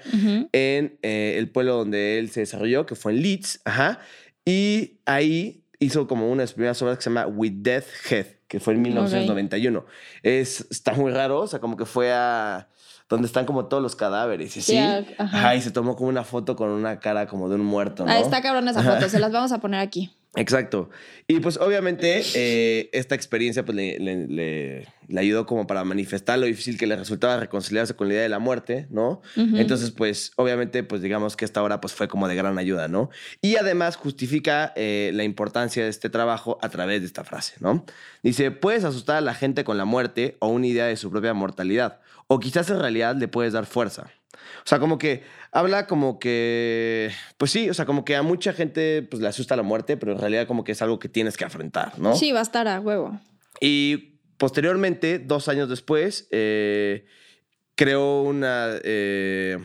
en 0.53 0.99
eh, 1.03 1.35
el 1.37 1.49
pueblo 1.51 1.79
donde 1.79 2.21
él 2.21 2.31
se 2.31 2.41
desarrolló, 2.41 2.87
que 2.87 2.95
fue 2.95 3.11
en 3.11 3.23
Leeds, 3.23 3.61
ajá, 3.65 3.99
y 4.45 5.01
ahí 5.05 5.65
hizo 5.81 6.07
como 6.07 6.31
una 6.31 6.43
de 6.43 6.47
sus 6.47 6.55
primeras 6.55 6.81
obras 6.81 6.99
que 6.99 7.03
se 7.03 7.11
llama 7.11 7.27
With 7.27 7.55
Death 7.57 7.87
Head, 8.09 8.27
que 8.53 8.61
fue 8.61 8.75
en 8.75 8.83
1991. 8.83 9.87
Es, 10.23 10.67
está 10.71 10.93
muy 10.93 11.11
raro, 11.11 11.41
o 11.41 11.47
sea, 11.47 11.59
como 11.59 11.79
que 11.79 11.87
fue 11.87 12.13
a 12.13 12.69
donde 13.09 13.27
están 13.27 13.47
como 13.47 13.65
todos 13.65 13.83
los 13.83 13.97
cadáveres, 13.97 14.53
¿sí? 14.53 14.77
Ajá. 14.77 15.57
y 15.57 15.63
se 15.63 15.71
tomó 15.71 15.97
como 15.97 16.11
una 16.11 16.23
foto 16.23 16.55
con 16.55 16.69
una 16.69 17.01
cara 17.01 17.27
como 17.27 17.49
de 17.49 17.55
un 17.55 17.65
muerto, 17.65 18.05
¿no? 18.05 18.13
Ah, 18.13 18.21
está 18.21 18.43
cabrón 18.43 18.69
esa 18.69 18.83
foto, 18.83 19.09
se 19.09 19.19
las 19.21 19.33
vamos 19.33 19.53
a 19.53 19.59
poner 19.59 19.81
aquí. 19.81 20.15
Exacto. 20.35 20.89
Y 21.29 21.41
pues 21.41 21.59
obviamente 21.59 22.23
eh, 22.35 22.89
esta 22.95 23.15
experiencia 23.15 23.67
pues 23.67 23.77
le, 23.77 23.99
le, 23.99 24.89
ayudó 25.15 25.45
como 25.45 25.67
para 25.67 25.85
manifestar 25.85 26.39
lo 26.39 26.47
difícil 26.47 26.79
que 26.79 26.87
le 26.87 26.97
resultaba 26.97 27.37
reconciliarse 27.37 27.95
con 27.95 28.09
la 28.09 28.15
idea 28.15 28.23
de 28.23 28.29
la 28.31 28.39
muerte, 28.39 28.87
¿no? 28.89 29.21
Entonces 29.37 29.91
pues 29.91 30.33
obviamente 30.37 30.85
pues 30.85 31.03
digamos 31.03 31.37
que 31.37 31.45
esta 31.45 31.63
hora 31.63 31.83
pues 31.83 31.93
fue 31.93 32.09
como 32.09 32.29
de 32.29 32.35
gran 32.35 32.57
ayuda, 32.59 32.89
¿no? 32.89 33.11
Y 33.43 33.57
además 33.57 33.97
justifica 33.97 34.73
eh, 34.75 35.11
la 35.13 35.25
importancia 35.25 35.85
de 35.85 35.91
este 35.91 36.09
trabajo 36.09 36.59
a 36.63 36.71
través 36.71 37.03
de 37.03 37.07
esta 37.07 37.25
frase, 37.25 37.57
¿no? 37.61 37.85
Dice, 38.23 38.51
puedes 38.53 38.85
asustar 38.85 39.17
a 39.17 39.21
la 39.21 39.35
gente 39.35 39.65
con 39.65 39.77
la 39.77 39.85
muerte 39.85 40.39
o 40.39 40.49
una 40.49 40.67
idea 40.67 40.87
de 40.87 40.97
su 40.97 41.11
propia 41.11 41.35
mortalidad, 41.35 42.01
o 42.27 42.41
quizás 42.41 42.71
en 42.71 42.79
realidad 42.79 43.17
le 43.17 43.29
puedes 43.29 43.53
dar 43.53 43.67
fuerza. 43.67 44.11
O 44.65 44.67
sea, 44.67 44.79
como 44.79 44.99
que 44.99 45.23
habla 45.51 45.87
como 45.87 46.19
que, 46.19 47.11
pues 47.37 47.51
sí, 47.51 47.69
o 47.69 47.75
sea, 47.75 47.87
como 47.87 48.05
que 48.05 48.17
a 48.17 48.23
mucha 48.23 48.53
gente 48.53 49.03
pues 49.03 49.23
le 49.23 49.29
asusta 49.29 49.57
la 49.57 49.63
muerte, 49.63 49.97
pero 49.97 50.13
en 50.13 50.19
realidad 50.19 50.47
como 50.47 50.65
que 50.65 50.73
es 50.73 50.83
algo 50.83 50.99
que 50.99 51.09
tienes 51.09 51.37
que 51.37 51.45
afrontar, 51.45 51.99
¿no? 51.99 52.17
Sí, 52.17 52.33
va 52.33 52.41
a 52.41 52.43
estar 52.43 52.69
a 52.69 52.81
huevo. 52.81 53.21
Y 53.61 54.19
posteriormente, 54.39 55.19
dos 55.19 55.49
años 55.49 55.69
después, 55.69 56.29
eh, 56.31 57.07
creó 57.75 58.23
una, 58.23 58.71
eh, 58.83 59.59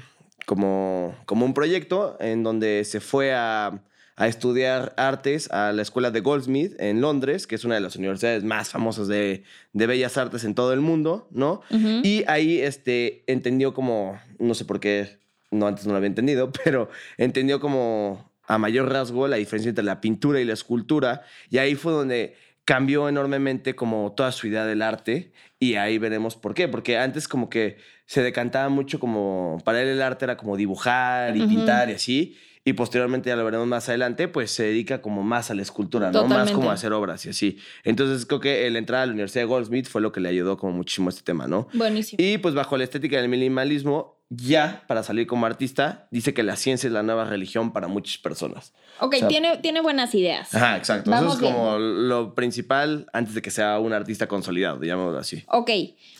como, 0.46 1.16
como 1.26 1.46
un 1.46 1.54
proyecto 1.54 2.18
en 2.20 2.44
donde 2.44 2.84
se 2.86 3.00
fue 3.00 3.34
a, 3.34 3.82
a, 4.18 4.28
estudiar 4.28 4.94
artes 4.98 5.50
a 5.52 5.72
la 5.72 5.82
escuela 5.82 6.12
de 6.12 6.20
Goldsmith 6.20 6.74
en 6.80 7.00
Londres, 7.00 7.48
que 7.48 7.56
es 7.56 7.64
una 7.64 7.76
de 7.76 7.82
las 7.82 7.96
universidades 7.96 8.44
más 8.44 8.70
famosas 8.70 9.08
de, 9.08 9.44
de 9.74 9.88
bellas 9.88 10.18
artes 10.18 10.44
en 10.44 10.56
todo 10.56 10.74
el 10.74 10.82
mundo, 10.82 11.28
¿no? 11.32 11.62
Y 11.72 12.24
ahí 12.28 12.60
este, 12.60 13.24
entendió 13.28 13.74
como, 13.74 14.20
no 14.40 14.54
sé 14.54 14.66
por 14.66 14.80
qué 14.80 15.18
no 15.52 15.68
antes 15.68 15.86
no 15.86 15.94
lo 15.94 15.98
había 15.98 16.08
entendido, 16.08 16.52
pero 16.64 16.90
entendió 17.18 17.60
como 17.60 18.32
a 18.48 18.58
mayor 18.58 18.92
rasgo 18.92 19.28
la 19.28 19.38
diferencia 19.38 19.70
entre 19.70 19.84
la 19.84 20.02
pintura 20.02 20.40
y 20.40 20.46
la 20.46 20.54
escultura. 20.54 21.24
Y 21.50 21.58
ahí 21.58 21.76
fue 21.76 21.92
donde 21.92 22.36
cambió 22.66 23.08
enormemente 23.10 23.76
como 23.76 24.14
toda 24.14 24.32
su 24.32 24.48
idea 24.48 24.66
del 24.66 24.82
arte. 24.82 25.32
Y 25.60 25.76
ahí 25.76 25.98
veremos 25.98 26.36
por 26.36 26.54
qué. 26.54 26.68
Porque 26.68 26.98
antes 26.98 27.28
como 27.28 27.50
que 27.50 27.78
se 28.06 28.24
decantaba 28.24 28.70
mucho 28.70 29.00
como, 29.00 29.62
para 29.66 29.82
él 29.82 29.90
el 29.90 30.02
arte 30.02 30.26
era 30.26 30.38
como 30.38 30.56
dibujar 30.56 31.36
y 31.36 31.46
pintar 31.46 31.90
y 31.90 31.94
así. 31.94 32.38
Y 32.68 32.74
posteriormente, 32.74 33.30
ya 33.30 33.38
lo 33.38 33.46
veremos 33.46 33.66
más 33.66 33.88
adelante, 33.88 34.28
pues 34.28 34.52
se 34.52 34.64
dedica 34.64 35.02
como 35.02 35.24
más 35.24 35.50
a 35.50 35.56
la 35.56 35.62
escultura, 35.62 36.12
¿no? 36.12 36.28
Más 36.28 36.52
como 36.52 36.70
a 36.70 36.74
hacer 36.74 36.92
obras 36.92 37.26
y 37.26 37.30
así. 37.30 37.60
Entonces 37.86 38.26
creo 38.26 38.42
que 38.42 38.68
el 38.68 38.76
entrar 38.76 39.04
a 39.04 39.06
la 39.06 39.14
Universidad 39.14 39.44
de 39.44 39.48
Goldsmith 39.48 39.88
fue 39.88 40.02
lo 40.02 40.12
que 40.12 40.20
le 40.20 40.28
ayudó 40.28 40.58
como 40.58 40.74
muchísimo 40.74 41.08
a 41.08 41.12
este 41.12 41.22
tema, 41.22 41.48
¿no? 41.48 41.70
Buenísimo. 41.72 42.22
Y 42.22 42.40
pues 42.40 42.56
bajo 42.56 42.76
la 42.76 42.84
estética 42.84 43.22
del 43.22 43.30
minimalismo, 43.30 44.18
ya 44.28 44.84
para 44.86 45.02
salir 45.04 45.28
como 45.28 45.46
artista, 45.46 46.10
dice 46.12 46.34
que 46.34 46.44
la 46.44 46.58
ciencia 46.58 46.88
es 46.88 46.92
la 46.94 47.04
nueva 47.04 47.24
religión 47.24 47.72
para 47.72 47.88
muchas 47.88 48.18
personas. 48.18 48.74
Ok, 49.00 49.14
O 49.16 49.20
sea- 49.20 49.28
tiene, 49.30 49.56
tiene 49.60 49.80
buenas 49.80 50.14
ideas. 50.14 50.54
Ajá, 50.54 50.76
exacto. 50.76 51.10
Vamos 51.10 51.38
Eso 51.38 51.46
es 51.46 51.54
como 51.54 51.78
lo 51.80 52.36
principal 52.36 53.08
antes 53.14 53.34
de 53.34 53.42
que 53.42 53.50
sea 53.50 53.80
un 53.80 53.94
artista 53.94 54.28
consolidado, 54.28 54.78
digámoslo 54.78 55.18
así. 55.18 55.46
Ok, 55.48 55.72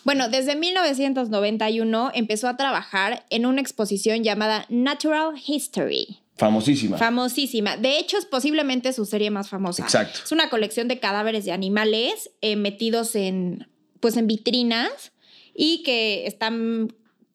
bueno, 0.06 0.30
desde 0.30 0.56
1991 0.56 2.12
empezó 2.14 2.48
a 2.48 2.56
trabajar 2.56 3.26
en 3.30 3.46
una 3.46 3.60
exposición 3.60 4.24
llamada 4.24 4.66
Natural 4.70 5.34
History. 5.46 6.20
Famosísima. 6.38 6.98
Famosísima. 6.98 7.78
De 7.78 7.98
hecho, 7.98 8.18
es 8.18 8.26
posiblemente 8.26 8.94
su 8.94 9.06
serie 9.06 9.32
más 9.32 9.50
famosa. 9.50 9.84
Exacto. 9.84 10.20
Es 10.24 10.32
una 10.32 10.50
colección 10.50 10.88
de 10.88 11.00
cadáveres 11.00 11.46
de 11.46 11.52
animales 11.52 12.30
eh, 12.42 12.56
metidos 12.56 13.16
en, 13.16 13.68
pues, 14.00 14.18
en 14.18 14.28
vitrinas 14.28 15.12
y 15.56 15.82
que 15.84 16.28
están 16.28 16.94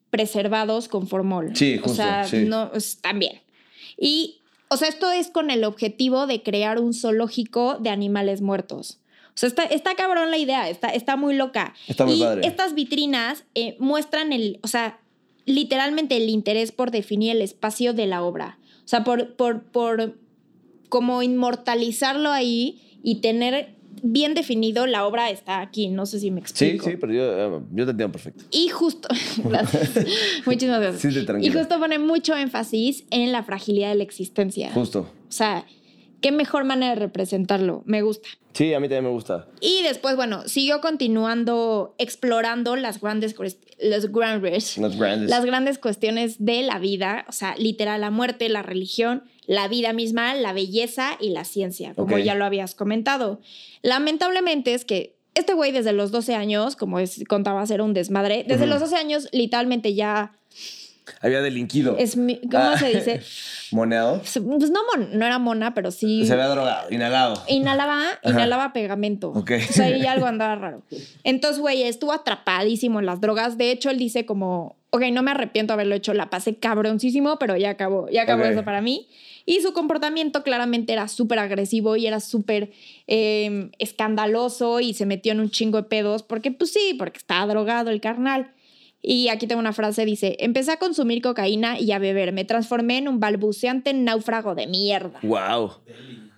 preservados 0.09 0.87
con 0.87 1.07
formol. 1.07 1.55
Sí, 1.55 1.77
O 1.79 1.83
justo, 1.83 1.95
sea, 1.97 2.23
sí. 2.25 2.45
no, 2.45 2.71
están 2.73 3.19
bien. 3.19 3.41
Y, 3.97 4.39
o 4.69 4.77
sea, 4.77 4.87
esto 4.87 5.11
es 5.11 5.27
con 5.27 5.49
el 5.51 5.63
objetivo 5.65 6.25
de 6.27 6.41
crear 6.41 6.79
un 6.79 6.93
zoológico 6.93 7.77
de 7.79 7.89
animales 7.89 8.41
muertos. 8.41 8.99
O 9.29 9.37
sea, 9.37 9.47
está, 9.49 9.63
está 9.63 9.95
cabrón 9.95 10.29
la 10.29 10.37
idea, 10.37 10.69
está, 10.69 10.89
está 10.89 11.15
muy 11.17 11.35
loca. 11.35 11.73
Está 11.87 12.05
muy 12.05 12.15
y 12.15 12.19
padre. 12.19 12.47
estas 12.47 12.75
vitrinas 12.75 13.43
eh, 13.55 13.75
muestran 13.79 14.31
el, 14.31 14.59
o 14.61 14.67
sea, 14.67 14.99
literalmente 15.45 16.15
el 16.15 16.29
interés 16.29 16.71
por 16.71 16.91
definir 16.91 17.31
el 17.31 17.41
espacio 17.41 17.93
de 17.93 18.05
la 18.05 18.23
obra. 18.23 18.59
O 18.83 18.87
sea, 18.87 19.03
por, 19.03 19.35
por, 19.35 19.63
por 19.63 20.17
como 20.89 21.23
inmortalizarlo 21.23 22.29
ahí 22.31 22.81
y 23.03 23.15
tener 23.21 23.75
bien 24.05 24.33
definido 24.33 24.85
la 24.85 25.05
obra 25.07 25.29
está 25.29 25.61
aquí. 25.61 25.87
No 25.87 26.05
sé 26.05 26.19
si 26.19 26.29
me 26.31 26.41
Sí, 26.41 26.65
explico. 26.65 26.85
sí, 26.89 26.97
pero 26.99 27.13
yo, 27.13 27.23
eh, 27.57 27.61
yo 27.73 27.85
te 27.85 27.91
entiendo 27.91 28.11
perfecto. 28.11 28.43
Y 28.51 28.67
justo, 28.69 29.07
gracias. 29.45 29.91
Muchísimas 30.45 30.81
gracias. 30.81 31.01
Sí, 31.01 31.11
sí, 31.19 31.25
tranquila. 31.25 31.53
y 31.53 31.57
justo 31.57 31.79
pone 31.79 31.99
mucho 31.99 32.35
énfasis 32.35 33.05
en 33.11 33.31
la 33.31 33.43
fragilidad 33.43 33.89
de 33.89 33.95
la 33.95 34.03
existencia. 34.03 34.71
Justo. 34.73 34.99
O 35.01 35.31
sea, 35.31 35.65
qué 36.23 36.31
mejor 36.31 36.63
manera 36.63 36.95
de 36.95 36.99
representarlo. 36.99 37.83
Me 37.85 38.01
gusta. 38.01 38.29
Sí, 38.53 38.73
a 38.73 38.79
mí 38.79 38.87
también 38.87 39.03
me 39.03 39.09
gusta. 39.09 39.47
Y 39.59 39.83
después, 39.83 40.15
bueno, 40.15 40.47
siguió 40.47 40.79
continuando 40.79 41.95
explorando 41.97 42.75
las 42.77 43.01
grandes, 43.01 43.35
los 43.37 44.11
grandes, 44.11 44.77
Los 44.77 44.95
grandes. 44.97 45.29
las 45.29 45.45
grandes 45.45 45.77
cuestiones 45.79 46.43
de 46.43 46.61
la 46.61 46.79
vida, 46.79 47.25
o 47.27 47.33
sea, 47.33 47.55
literal, 47.57 47.99
la 47.99 48.09
muerte, 48.09 48.47
la 48.47 48.61
religión, 48.61 49.23
la 49.47 49.67
vida 49.67 49.91
misma, 49.91 50.33
la 50.33 50.53
belleza 50.53 51.17
y 51.19 51.31
la 51.31 51.43
ciencia, 51.43 51.93
como 51.93 52.17
ya 52.17 52.35
lo 52.35 52.45
habías 52.45 52.73
comentado. 52.73 53.41
Lamentablemente 53.81 54.73
es 54.73 54.85
que 54.85 55.17
este 55.35 55.53
güey 55.53 55.71
desde 55.71 55.91
los 55.91 56.11
12 56.11 56.35
años, 56.35 56.75
como 56.77 56.99
es, 56.99 57.23
contaba 57.27 57.65
ser 57.65 57.81
un 57.81 57.93
desmadre, 57.93 58.45
desde 58.47 58.65
los 58.67 58.79
12 58.79 58.95
años 58.95 59.27
literalmente 59.31 59.93
ya 59.93 60.37
Había 61.21 61.41
delinquido. 61.41 61.97
es, 61.97 62.15
mi- 62.17 62.39
¿cómo 62.41 62.63
Ah. 62.63 62.77
se 62.77 62.89
dice? 62.95 63.21
Moneado. 63.71 64.19
Pues 64.19 64.37
no, 64.41 64.79
mon- 64.95 65.17
no 65.17 65.25
era 65.25 65.39
mona, 65.39 65.73
pero 65.73 65.91
sí... 65.91 66.25
Se 66.25 66.33
había 66.33 66.47
drogado, 66.47 66.89
inhalado. 66.91 67.43
Inhalaba, 67.47 68.03
inhalaba 68.23 68.73
pegamento. 68.73 69.29
Ok. 69.31 69.51
O 69.69 69.73
sea, 69.73 69.85
ahí 69.87 70.05
algo 70.05 70.25
andaba 70.27 70.55
raro. 70.55 70.83
Entonces, 71.23 71.59
güey, 71.59 71.83
estuvo 71.83 72.11
atrapadísimo 72.13 72.99
en 72.99 73.05
las 73.05 73.19
drogas. 73.21 73.57
De 73.57 73.71
hecho, 73.71 73.89
él 73.89 73.97
dice 73.97 74.25
como, 74.25 74.75
ok, 74.91 75.01
no 75.11 75.23
me 75.23 75.31
arrepiento 75.31 75.71
de 75.71 75.75
haberlo 75.75 75.95
hecho, 75.95 76.13
la 76.13 76.29
pasé 76.29 76.55
cabroncísimo, 76.55 77.37
pero 77.39 77.57
ya 77.57 77.71
acabó, 77.71 78.09
ya 78.09 78.23
acabó 78.23 78.43
eso 78.43 78.63
para 78.63 78.81
mí. 78.81 79.07
Y 79.45 79.59
su 79.61 79.73
comportamiento 79.73 80.41
claramente 80.43 80.93
era 80.93 81.09
súper 81.09 81.39
agresivo 81.39 81.97
y 81.97 82.07
era 82.07 82.21
súper 82.21 82.71
eh, 83.07 83.71
escandaloso 83.77 84.79
y 84.79 84.93
se 84.93 85.05
metió 85.05 85.31
en 85.33 85.39
un 85.41 85.49
chingo 85.49 85.77
de 85.81 85.83
pedos 85.83 86.23
porque, 86.23 86.51
pues 86.51 86.71
sí, 86.71 86.95
porque 86.97 87.17
estaba 87.17 87.45
drogado 87.51 87.89
el 87.89 87.99
carnal. 87.99 88.53
Y 89.05 89.27
aquí 89.27 89.47
tengo 89.47 89.59
una 89.59 89.73
frase, 89.73 90.05
dice, 90.05 90.37
empecé 90.39 90.71
a 90.71 90.77
consumir 90.77 91.21
cocaína 91.21 91.77
y 91.77 91.91
a 91.91 91.99
beber, 91.99 92.31
me 92.31 92.45
transformé 92.45 92.99
en 92.99 93.09
un 93.09 93.19
balbuceante 93.19 93.93
náufrago 93.93 94.55
de 94.55 94.65
mierda. 94.65 95.19
Wow. 95.23 95.73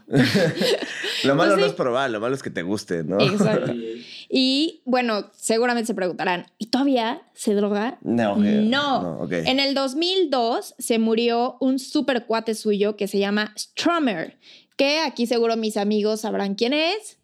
lo 1.24 1.36
malo 1.36 1.54
Pues 1.54 1.56
sí. 1.56 1.60
no 1.62 1.66
es 1.66 1.74
probar, 1.74 2.10
lo 2.10 2.20
malo 2.20 2.34
es 2.34 2.42
que 2.42 2.50
te 2.50 2.64
guste, 2.64 3.04
¿no? 3.04 3.20
Exacto. 3.20 3.74
Y 4.28 4.82
bueno, 4.86 5.30
seguramente 5.36 5.86
se 5.86 5.94
preguntarán, 5.94 6.48
¿y 6.58 6.66
todavía 6.66 7.22
se 7.36 7.54
droga? 7.54 8.00
No. 8.02 8.36
No. 8.38 9.02
No, 9.02 9.20
ok. 9.22 9.32
En 9.32 9.60
el 9.60 9.76
2002 9.76 10.74
se 10.80 10.98
murió 10.98 11.58
un 11.60 11.78
super 11.78 12.26
cuate 12.26 12.56
suyo 12.56 12.98
que 12.98 13.08
se 13.08 13.20
llama 13.20 13.54
Stromer, 13.56 14.40
que 14.78 15.00
aquí 15.00 15.28
seguro 15.28 15.58
mis 15.58 15.78
amigos 15.78 16.22
sabrán 16.22 16.56
quién 16.56 16.74
es. 16.74 17.20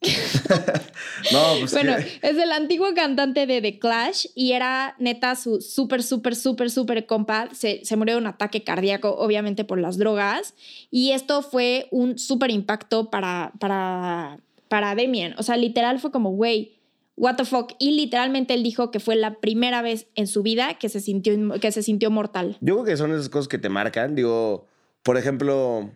No, 1.32 1.38
pues 1.60 1.72
Bueno, 1.72 1.96
que- 1.96 2.26
es 2.28 2.36
el 2.38 2.52
antiguo 2.52 2.88
cantante 2.94 3.46
de 3.46 3.60
The 3.60 3.78
Clash 3.78 4.26
y 4.34 4.52
era 4.52 4.94
neta 4.98 5.34
su 5.34 5.60
súper, 5.60 6.02
súper, 6.02 6.36
súper, 6.36 6.70
súper 6.70 7.06
compa. 7.06 7.48
Se, 7.52 7.84
se 7.84 7.96
murió 7.96 8.14
de 8.14 8.20
un 8.20 8.26
ataque 8.26 8.62
cardíaco, 8.62 9.16
obviamente 9.16 9.64
por 9.64 9.78
las 9.80 9.98
drogas. 9.98 10.54
Y 10.90 11.10
esto 11.12 11.42
fue 11.42 11.88
un 11.90 12.18
súper 12.18 12.50
impacto 12.50 13.10
para, 13.10 13.52
para, 13.58 14.38
para 14.68 14.94
Damien. 14.94 15.34
O 15.38 15.42
sea, 15.42 15.56
literal 15.56 15.98
fue 15.98 16.10
como, 16.12 16.30
güey, 16.30 16.76
what 17.16 17.34
the 17.36 17.44
fuck. 17.44 17.72
Y 17.78 17.90
literalmente 17.92 18.54
él 18.54 18.62
dijo 18.62 18.90
que 18.90 19.00
fue 19.00 19.16
la 19.16 19.34
primera 19.40 19.82
vez 19.82 20.06
en 20.14 20.26
su 20.28 20.42
vida 20.42 20.74
que 20.74 20.88
se 20.88 21.00
sintió, 21.00 21.34
que 21.60 21.72
se 21.72 21.82
sintió 21.82 22.10
mortal. 22.10 22.56
Yo 22.60 22.74
creo 22.74 22.84
que 22.84 22.96
son 22.96 23.12
esas 23.12 23.28
cosas 23.28 23.48
que 23.48 23.58
te 23.58 23.68
marcan. 23.68 24.14
Digo, 24.14 24.66
por 25.02 25.16
ejemplo, 25.18 25.90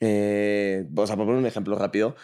eh, 0.00 0.86
o 0.94 1.06
sea, 1.06 1.16
por 1.16 1.26
poner 1.26 1.40
un 1.40 1.46
ejemplo 1.46 1.76
rápido, 1.76 2.14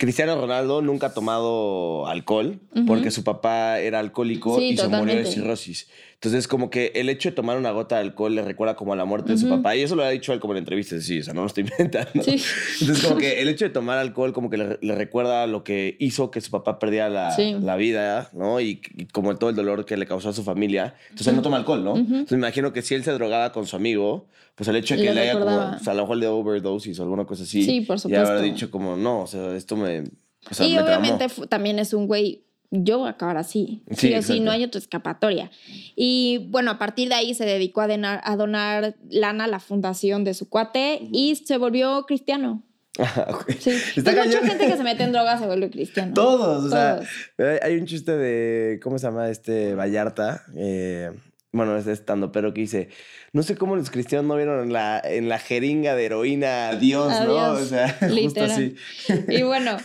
Cristiano 0.00 0.34
Ronaldo 0.40 0.80
nunca 0.80 1.08
ha 1.08 1.14
tomado 1.14 2.06
alcohol 2.06 2.58
Ujú. 2.74 2.86
porque 2.86 3.10
su 3.10 3.22
papá 3.22 3.78
era 3.80 3.98
alcohólico 3.98 4.56
Sí, 4.58 4.70
y 4.70 4.76
se 4.78 4.84
murió 4.84 4.98
de 5.00 5.06
totalmente. 5.24 5.30
cirrosis. 5.30 5.88
Entonces, 6.14 6.48
como 6.48 6.68
que 6.70 6.92
el 6.96 7.08
hecho 7.10 7.28
de 7.28 7.34
tomar 7.34 7.58
una 7.58 7.70
gota 7.70 7.96
de 7.96 8.02
alcohol 8.02 8.34
le 8.34 8.42
recuerda 8.42 8.76
como 8.76 8.92
a 8.94 8.96
la 8.96 9.04
muerte 9.04 9.32
de 9.32 9.38
su 9.38 9.48
papá. 9.48 9.74
Y 9.76 9.80
eso 9.82 9.96
lo 9.96 10.02
ha 10.04 10.08
dicho 10.10 10.32
él 10.34 10.40
como 10.40 10.54
en 10.54 10.58
entrevistas, 10.58 11.02
sí, 11.04 11.20
o 11.20 11.22
sea, 11.22 11.32
no 11.34 11.42
lo 11.42 11.46
estoy 11.48 11.64
inventando. 11.78 12.22
Sí. 12.22 12.42
Entonces, 12.80 13.04
como 13.06 13.18
que 13.18 13.40
el 13.42 13.48
hecho 13.50 13.64
de 13.66 13.70
tomar 13.70 13.98
alcohol 13.98 14.32
como 14.32 14.48
que 14.50 14.56
le, 14.58 14.78
le 14.80 14.94
recuerda 14.94 15.46
lo 15.46 15.64
que 15.64 15.96
hizo 15.98 16.30
que 16.30 16.40
su 16.40 16.50
papá 16.50 16.78
perdiera 16.78 17.08
la, 17.10 17.30
Sí. 17.36 17.56
la 17.60 17.76
vida, 17.76 18.30
¿no? 18.32 18.58
Y, 18.60 18.80
y 18.96 19.04
como 19.06 19.36
todo 19.36 19.50
el 19.50 19.56
dolor 19.56 19.84
que 19.84 19.96
le 19.98 20.06
causó 20.06 20.30
a 20.30 20.32
su 20.32 20.42
familia. 20.44 20.94
Entonces, 21.04 21.28
él 21.28 21.36
no 21.36 21.42
toma 21.42 21.56
alcohol, 21.58 21.84
¿no? 21.84 21.92
Ujú. 21.92 22.00
Entonces, 22.00 22.32
me 22.32 22.38
imagino 22.38 22.72
que 22.72 22.80
si 22.82 22.94
él 22.94 23.04
se 23.04 23.12
drogaba 23.12 23.52
con 23.52 23.66
su 23.66 23.76
amigo, 23.76 24.26
pues 24.56 24.68
el 24.68 24.76
hecho 24.76 24.94
de 24.96 25.00
que 25.00 25.08
Le 25.08 25.14
le 25.14 25.20
haya 25.22 25.38
como, 25.40 25.56
o 25.56 25.78
sea, 25.78 25.92
a 25.94 25.96
lo 25.96 26.02
mejor 26.02 26.16
le 26.18 26.26
dio 26.26 26.36
overdosis 26.36 27.00
o 27.00 27.02
alguna 27.02 27.24
cosa 27.24 27.44
así. 27.44 27.62
Sí, 27.64 27.80
por 27.80 27.96
Y 27.96 28.14
habrá 28.14 28.26
supuesto. 28.26 28.42
dicho 28.42 28.70
como, 28.70 28.94
no, 28.98 29.22
o 29.22 29.26
sea, 29.26 29.56
esto 29.56 29.74
me... 29.74 29.89
O 30.50 30.54
sea, 30.54 30.66
y 30.66 30.74
me 30.74 30.82
obviamente 30.82 31.26
tramó. 31.28 31.46
también 31.48 31.78
es 31.78 31.92
un 31.92 32.06
güey, 32.06 32.44
yo 32.70 32.98
voy 32.98 33.08
a 33.08 33.12
acabar 33.12 33.36
así. 33.36 33.82
Sí, 33.90 34.08
Sí, 34.08 34.14
o 34.14 34.22
sí, 34.22 34.40
no 34.40 34.50
hay 34.50 34.64
otra 34.64 34.78
escapatoria. 34.78 35.50
Y 35.96 36.46
bueno, 36.50 36.70
a 36.70 36.78
partir 36.78 37.08
de 37.08 37.14
ahí 37.16 37.34
se 37.34 37.44
dedicó 37.44 37.80
a, 37.82 37.88
denar- 37.88 38.20
a 38.24 38.36
donar 38.36 38.94
lana 39.10 39.44
a 39.44 39.48
la 39.48 39.60
fundación 39.60 40.24
de 40.24 40.34
su 40.34 40.48
cuate 40.48 41.00
y 41.12 41.36
se 41.36 41.56
volvió 41.58 42.04
cristiano. 42.06 42.62
Ah. 42.98 43.38
Sí. 43.58 43.70
Hay 44.04 44.26
mucha 44.28 44.46
gente 44.46 44.66
que 44.66 44.76
se 44.76 44.82
mete 44.82 45.04
en 45.04 45.12
drogas 45.12 45.40
se 45.40 45.46
vuelve 45.46 45.70
cristiano. 45.70 46.12
Todos, 46.12 46.64
o 46.64 46.70
sea, 46.70 46.96
Todos. 46.96 47.08
hay- 47.38 47.58
hay 47.72 47.76
un 47.78 47.86
chiste 47.86 48.12
de, 48.16 48.78
¿cómo 48.82 48.98
se 48.98 49.06
llama 49.06 49.28
este? 49.30 49.74
Vallarta. 49.74 50.42
eh, 50.56 51.10
bueno, 51.52 51.76
es 51.76 51.86
estando, 51.88 52.30
pero 52.30 52.54
que 52.54 52.60
dice, 52.60 52.88
no 53.32 53.42
sé 53.42 53.56
cómo 53.56 53.74
los 53.74 53.90
cristianos 53.90 54.26
no 54.26 54.36
vieron 54.36 54.62
en 54.62 54.72
la, 54.72 55.00
en 55.02 55.28
la 55.28 55.38
jeringa 55.38 55.96
de 55.96 56.04
heroína 56.04 56.68
a 56.68 56.76
Dios, 56.76 57.12
¿no? 57.26 57.52
O 57.52 57.64
sea, 57.64 57.88
justo 58.00 58.14
literal. 58.14 58.50
así. 58.52 58.74
Y 59.28 59.42
bueno, 59.42 59.76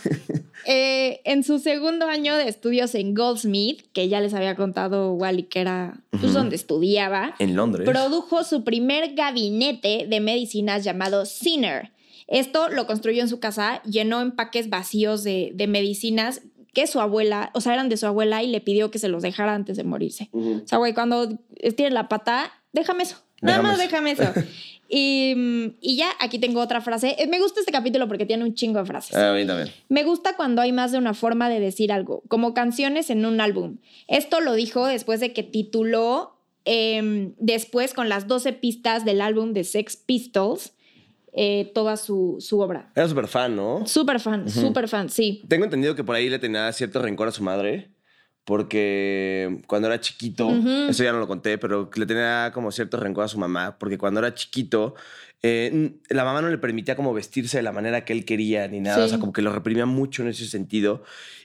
eh, 0.64 1.20
en 1.24 1.42
su 1.42 1.58
segundo 1.58 2.06
año 2.06 2.36
de 2.36 2.48
estudios 2.48 2.94
en 2.94 3.14
Goldsmith, 3.14 3.82
que 3.92 4.08
ya 4.08 4.20
les 4.20 4.32
había 4.34 4.54
contado 4.54 5.12
Wally 5.14 5.44
que 5.44 5.60
era 5.60 5.94
pues, 6.10 6.32
donde 6.32 6.54
estudiaba, 6.54 7.34
En 7.40 7.56
Londres. 7.56 7.88
produjo 7.88 8.44
su 8.44 8.62
primer 8.62 9.14
gabinete 9.14 10.06
de 10.08 10.20
medicinas 10.20 10.84
llamado 10.84 11.26
Sinner. 11.26 11.90
Esto 12.28 12.68
lo 12.68 12.86
construyó 12.86 13.22
en 13.22 13.28
su 13.28 13.40
casa, 13.40 13.82
llenó 13.84 14.20
empaques 14.20 14.68
vacíos 14.68 15.22
de, 15.24 15.52
de 15.54 15.66
medicinas 15.66 16.42
que 16.76 16.86
su 16.86 17.00
abuela, 17.00 17.48
o 17.54 17.62
sea, 17.62 17.72
eran 17.72 17.88
de 17.88 17.96
su 17.96 18.04
abuela 18.04 18.42
y 18.42 18.48
le 18.48 18.60
pidió 18.60 18.90
que 18.90 18.98
se 18.98 19.08
los 19.08 19.22
dejara 19.22 19.54
antes 19.54 19.78
de 19.78 19.82
morirse. 19.82 20.28
Ujú. 20.32 20.60
O 20.62 20.68
sea, 20.68 20.76
güey, 20.76 20.92
cuando 20.92 21.38
estires 21.56 21.90
la 21.90 22.06
pata, 22.06 22.52
déjame 22.74 23.04
eso. 23.04 23.16
Nada 23.40 23.62
más 23.62 23.78
déjame 23.78 24.10
eso. 24.10 24.24
y, 24.90 25.72
y 25.80 25.96
ya, 25.96 26.10
aquí 26.20 26.38
tengo 26.38 26.60
otra 26.60 26.82
frase. 26.82 27.16
Eh, 27.18 27.28
Me 27.28 27.40
gusta 27.40 27.60
este 27.60 27.72
capítulo 27.72 28.08
porque 28.08 28.26
tiene 28.26 28.44
un 28.44 28.52
chingo 28.52 28.78
de 28.78 28.84
frases. 28.84 29.16
A 29.16 29.32
mí 29.32 29.46
también. 29.46 29.72
Me 29.88 30.04
gusta 30.04 30.36
cuando 30.36 30.60
hay 30.60 30.70
más 30.72 30.92
de 30.92 30.98
una 30.98 31.14
forma 31.14 31.48
de 31.48 31.60
decir 31.60 31.92
algo, 31.92 32.22
como 32.28 32.52
canciones 32.52 33.08
en 33.08 33.24
un 33.24 33.40
álbum. 33.40 33.78
Esto 34.06 34.42
lo 34.42 34.52
dijo 34.52 34.86
después 34.86 35.18
de 35.18 35.32
que 35.32 35.42
tituló 35.42 36.36
em, 36.66 37.32
después 37.38 37.94
con 37.94 38.10
las 38.10 38.28
12 38.28 38.52
pistas 38.52 39.06
del 39.06 39.22
álbum 39.22 39.54
de 39.54 39.64
Sex 39.64 39.96
Pistols 39.96 40.74
eh, 41.36 41.70
toda 41.74 41.96
su, 41.96 42.36
su 42.40 42.58
obra. 42.60 42.90
Era 42.96 43.06
súper 43.08 43.28
fan, 43.28 43.54
¿no? 43.54 43.86
Súper 43.86 44.18
fan, 44.18 44.48
súper 44.50 44.88
fan, 44.88 45.08
sí. 45.10 45.44
Tengo 45.48 45.64
entendido 45.64 45.94
que 45.94 46.02
por 46.02 46.16
ahí 46.16 46.28
le 46.30 46.38
tenía 46.38 46.72
cierto 46.72 47.00
rencor 47.02 47.28
a 47.28 47.32
su 47.32 47.42
madre. 47.44 47.90
Porque 48.44 49.60
cuando 49.66 49.88
era 49.88 50.00
chiquito, 50.00 50.46
Ujú. 50.46 50.86
eso 50.88 51.02
ya 51.02 51.10
no 51.12 51.18
lo 51.18 51.26
conté, 51.26 51.58
pero 51.58 51.90
le 51.94 52.06
tenía 52.06 52.52
como 52.54 52.70
cierto 52.70 52.96
rencor 52.96 53.24
a 53.24 53.28
su 53.28 53.38
mamá. 53.38 53.76
Porque 53.76 53.98
cuando 53.98 54.20
era 54.20 54.34
chiquito, 54.34 54.94
eh, 55.42 55.96
la 56.10 56.22
mamá 56.24 56.40
no 56.42 56.48
le 56.48 56.56
permitía 56.56 56.94
como 56.94 57.12
vestirse 57.12 57.56
de 57.56 57.64
la 57.64 57.72
manera 57.72 58.04
que 58.04 58.12
él 58.12 58.24
quería 58.24 58.68
ni 58.68 58.78
nada. 58.80 58.98
Sí. 58.98 59.02
O 59.02 59.08
sea, 59.08 59.18
como 59.18 59.32
que 59.32 59.42
lo 59.42 59.52
reprimía 59.52 59.84
mucho 59.84 60.22
en 60.22 60.28
ese 60.28 60.46
sentido. 60.46 61.02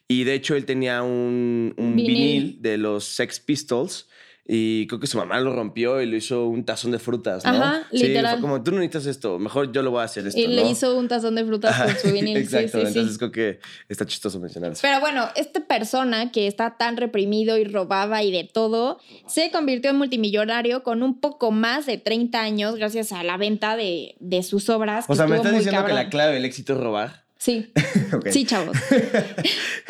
Y 0.08 0.26
de 0.26 0.36
hecho, 0.36 0.56
él 0.56 0.66
tenía 0.66 1.02
un, 1.02 1.74
un 1.76 1.96
Vinil. 1.96 2.14
vinil. 2.14 2.62
de 2.62 2.78
los 2.78 3.04
Sex 3.06 3.40
Pistols. 3.40 4.08
Y 4.48 4.88
creo 4.88 5.00
que 5.00 5.08
su 5.08 5.18
mamá 5.18 5.40
lo 5.40 5.56
rompió 5.56 6.02
y 6.02 6.06
le 6.08 6.18
hizo 6.18 6.48
un 6.48 6.66
tazón 6.66 6.92
de 6.92 7.00
frutas, 7.00 7.46
¿no? 7.46 7.52
Ajá, 7.52 7.88
Sí, 7.92 8.08
literal. 8.08 8.34
fue 8.34 8.42
como, 8.42 8.64
tú 8.64 8.72
no 8.72 8.78
necesitas 8.80 9.06
esto, 9.06 9.38
mejor 9.40 9.72
yo 9.72 9.82
lo 9.84 9.92
voy 9.92 10.02
a 10.02 10.06
hacer 10.06 10.26
esto, 10.26 10.40
Y 10.40 10.48
le 10.48 10.68
hizo 10.68 10.98
un 10.98 11.08
tazón 11.08 11.36
de 11.36 11.46
frutas 11.46 11.80
con 11.80 11.96
su 11.98 12.12
vinil. 12.12 12.38
Exacto, 12.42 12.80
sí, 12.80 12.82
sí. 12.82 12.88
entonces 12.88 13.18
creo 13.18 13.32
que 13.32 13.60
está 13.88 14.06
chistoso 14.06 14.40
mencionar 14.40 14.72
eso. 14.72 14.82
Pero 14.82 15.00
bueno, 15.00 15.28
esta 15.36 15.62
persona 15.68 16.32
que 16.32 16.48
está 16.48 16.78
tan 16.78 16.98
reprimido 16.98 17.58
y 17.58 17.66
robaba 17.66 18.24
y 18.24 18.32
de 18.32 18.44
todo, 18.44 19.00
se 19.28 19.52
convirtió 19.52 19.92
en 19.92 19.98
multimillonario 19.98 20.84
con 20.84 21.04
un 21.04 21.20
poco 21.20 21.52
más 21.52 21.86
de 21.86 21.98
30 21.98 22.42
años 22.42 22.76
gracias 22.76 23.12
a 23.12 23.24
la 23.24 23.38
venta 23.38 23.78
de, 23.78 24.16
de 24.20 24.44
sus 24.44 24.70
obras. 24.70 25.06
O 25.08 25.16
sea, 25.16 25.28
me 25.28 25.36
estás 25.38 25.54
diciendo 25.54 25.86
que 25.86 25.94
la 25.94 26.10
clave 26.10 26.34
del 26.34 26.46
éxito 26.46 26.74
es 26.74 26.80
robar. 26.80 27.21
Sí, 27.42 27.72
sí, 28.30 28.46
chavos. 28.46 28.78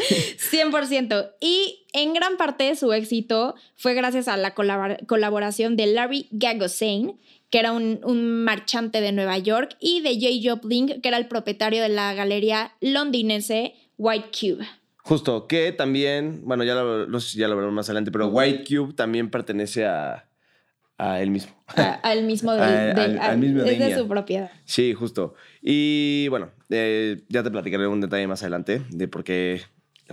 100%. 0.51 1.31
Y 1.41 1.85
en 1.91 2.13
gran 2.13 2.37
parte 2.37 2.63
de 2.63 2.77
su 2.77 2.93
éxito 2.93 3.55
fue 3.75 3.93
gracias 3.93 4.29
a 4.29 4.37
la 4.37 4.55
colabor- 4.55 5.05
colaboración 5.05 5.75
de 5.75 5.87
Larry 5.87 6.27
Gagosian, 6.31 7.19
que 7.49 7.59
era 7.59 7.73
un, 7.73 7.99
un 8.05 8.45
marchante 8.45 9.01
de 9.01 9.11
Nueva 9.11 9.37
York, 9.37 9.75
y 9.81 9.99
de 9.99 10.17
Jay 10.17 10.41
Joplin, 10.47 11.01
que 11.01 11.07
era 11.09 11.17
el 11.17 11.27
propietario 11.27 11.81
de 11.81 11.89
la 11.89 12.13
galería 12.13 12.71
londinense 12.79 13.75
White 13.97 14.29
Cube. 14.39 14.65
Justo, 15.03 15.45
que 15.47 15.73
también, 15.73 16.43
bueno, 16.45 16.63
ya 16.63 16.75
lo, 16.75 17.05
no 17.05 17.19
sé 17.19 17.31
si 17.31 17.39
ya 17.39 17.49
lo 17.49 17.55
veremos 17.57 17.75
más 17.75 17.89
adelante, 17.89 18.11
pero 18.11 18.27
White 18.29 18.63
Cube 18.65 18.93
también 18.93 19.29
pertenece 19.29 19.85
a, 19.85 20.29
a 21.03 21.19
él 21.21 21.31
mismo. 21.31 21.51
A- 21.67 21.93
al 22.03 22.23
mismo 22.23 22.53
de, 22.53 22.61
Al- 22.61 22.95
de- 22.95 23.01
al- 23.01 23.19
al 23.19 23.37
mismo 23.39 23.63
es 23.63 23.79
de 23.79 23.95
su 23.95 24.07
propiedad. 24.07 24.51
Sí, 24.65 24.93
justo. 24.93 25.33
Y 25.61 26.27
bueno, 26.29 26.51
eh, 26.69 27.21
ya 27.29 27.41
te 27.43 27.49
platicaré 27.49 27.87
un 27.87 28.01
detalle 28.01 28.27
más 28.27 28.41
adelante 28.43 28.83
de 28.89 29.07
por 29.07 29.23
qué 29.23 29.61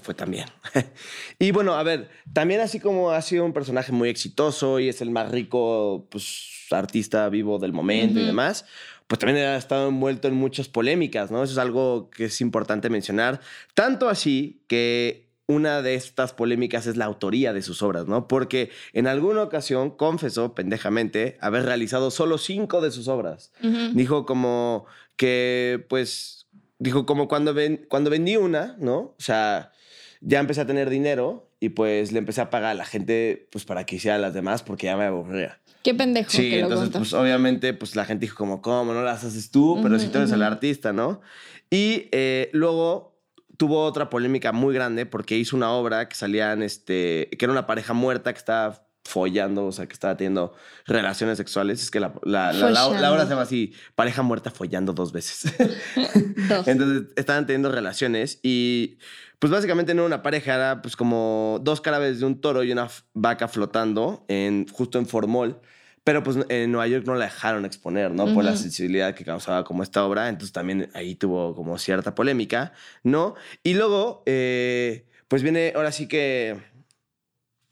fue 0.00 0.14
tan 0.14 0.30
bien. 0.30 0.46
y 1.38 1.50
bueno, 1.50 1.74
a 1.74 1.82
ver, 1.82 2.08
también 2.32 2.60
así 2.60 2.80
como 2.80 3.10
ha 3.10 3.20
sido 3.20 3.44
un 3.44 3.52
personaje 3.52 3.92
muy 3.92 4.08
exitoso 4.08 4.78
y 4.80 4.88
es 4.88 5.00
el 5.02 5.10
más 5.10 5.30
rico 5.30 6.06
pues, 6.10 6.66
artista 6.70 7.28
vivo 7.28 7.58
del 7.58 7.72
momento 7.72 8.18
y 8.20 8.24
demás, 8.24 8.64
pues 9.08 9.18
también 9.18 9.44
ha 9.46 9.56
estado 9.56 9.88
envuelto 9.88 10.28
en 10.28 10.34
muchas 10.34 10.68
polémicas, 10.68 11.30
¿no? 11.30 11.42
Eso 11.42 11.52
es 11.52 11.58
algo 11.58 12.10
que 12.10 12.26
es 12.26 12.40
importante 12.40 12.88
mencionar. 12.90 13.40
Tanto 13.74 14.08
así 14.08 14.62
que 14.68 15.27
una 15.48 15.80
de 15.80 15.94
estas 15.94 16.34
polémicas 16.34 16.86
es 16.86 16.98
la 16.98 17.06
autoría 17.06 17.54
de 17.54 17.62
sus 17.62 17.82
obras, 17.82 18.06
¿no? 18.06 18.28
Porque 18.28 18.70
en 18.92 19.06
alguna 19.06 19.42
ocasión 19.42 19.90
confesó 19.90 20.54
pendejamente 20.54 21.38
haber 21.40 21.64
realizado 21.64 22.10
solo 22.10 22.36
cinco 22.36 22.82
de 22.82 22.90
sus 22.90 23.08
obras. 23.08 23.50
Dijo 23.94 24.26
como 24.26 24.84
que, 25.16 25.86
pues, 25.88 26.46
dijo 26.78 27.06
como 27.06 27.28
cuando, 27.28 27.54
ven, 27.54 27.86
cuando 27.88 28.10
vendí 28.10 28.36
una, 28.36 28.76
¿no? 28.78 28.98
O 28.98 29.14
sea, 29.16 29.72
ya 30.20 30.38
empecé 30.38 30.60
a 30.60 30.66
tener 30.66 30.90
dinero 30.90 31.50
y 31.60 31.70
pues 31.70 32.12
le 32.12 32.18
empecé 32.18 32.42
a 32.42 32.50
pagar 32.50 32.72
a 32.72 32.74
la 32.74 32.84
gente, 32.84 33.48
pues, 33.50 33.64
para 33.64 33.86
que 33.86 33.96
hiciera 33.96 34.18
las 34.18 34.34
demás 34.34 34.62
porque 34.62 34.86
ya 34.86 34.98
me 34.98 35.04
aburría. 35.04 35.58
Qué 35.82 35.94
pendejo 35.94 36.30
Sí, 36.30 36.50
que 36.50 36.60
entonces, 36.60 36.90
pues, 36.90 37.14
obviamente, 37.14 37.72
pues, 37.72 37.96
la 37.96 38.04
gente 38.04 38.26
dijo 38.26 38.36
como, 38.36 38.60
¿cómo? 38.60 38.92
No 38.92 39.02
las 39.02 39.24
haces 39.24 39.50
tú, 39.50 39.80
pero 39.82 39.98
si 39.98 40.08
tú 40.08 40.18
eres 40.18 40.30
el 40.32 40.42
artista, 40.42 40.92
¿no? 40.92 41.22
Y 41.70 42.08
eh, 42.12 42.50
luego 42.52 43.17
tuvo 43.58 43.84
otra 43.84 44.08
polémica 44.08 44.52
muy 44.52 44.72
grande 44.72 45.04
porque 45.04 45.36
hizo 45.36 45.54
una 45.54 45.70
obra 45.72 46.08
que 46.08 46.14
salían, 46.14 46.62
este, 46.62 47.28
que 47.38 47.44
era 47.44 47.52
una 47.52 47.66
pareja 47.66 47.92
muerta 47.92 48.32
que 48.32 48.38
estaba 48.38 48.88
follando, 49.04 49.66
o 49.66 49.72
sea, 49.72 49.86
que 49.86 49.94
estaba 49.94 50.16
teniendo 50.16 50.54
relaciones 50.86 51.38
sexuales. 51.38 51.82
Es 51.82 51.90
que 51.90 51.98
la, 51.98 52.14
la, 52.22 52.86
obra 52.86 53.24
se 53.24 53.30
llama 53.30 53.42
así, 53.42 53.74
pareja 53.94 54.22
muerta 54.22 54.50
follando 54.50 54.92
dos 54.92 55.12
veces. 55.12 55.52
Dos. 56.48 56.68
Entonces 56.68 57.08
estaban 57.16 57.46
teniendo 57.46 57.72
relaciones 57.72 58.38
y 58.42 58.98
pues 59.38 59.50
básicamente 59.50 59.92
no 59.92 60.02
era 60.02 60.06
una 60.06 60.22
pareja, 60.22 60.54
era 60.54 60.82
pues 60.82 60.94
como 60.94 61.58
dos 61.62 61.80
carabes 61.80 62.20
de 62.20 62.26
un 62.26 62.40
toro 62.40 62.62
y 62.62 62.72
una 62.72 62.88
vaca 63.14 63.48
flotando 63.48 64.24
en, 64.28 64.66
justo 64.68 64.98
en 64.98 65.06
Formol. 65.06 65.60
Pero 66.08 66.22
pues 66.22 66.38
en 66.48 66.72
Nueva 66.72 66.86
York 66.86 67.04
no 67.04 67.16
la 67.16 67.26
dejaron 67.26 67.66
exponer, 67.66 68.10
¿no? 68.10 68.32
Por 68.32 68.42
la 68.42 68.56
sensibilidad 68.56 69.14
que 69.14 69.26
causaba 69.26 69.62
como 69.64 69.82
esta 69.82 70.06
obra. 70.06 70.30
Entonces 70.30 70.54
también 70.54 70.88
ahí 70.94 71.14
tuvo 71.14 71.54
como 71.54 71.76
cierta 71.76 72.14
polémica, 72.14 72.72
¿no? 73.02 73.34
Y 73.62 73.74
luego, 73.74 74.22
eh, 74.24 75.04
pues 75.28 75.42
viene 75.42 75.74
ahora 75.76 75.92
sí 75.92 76.08
que 76.08 76.56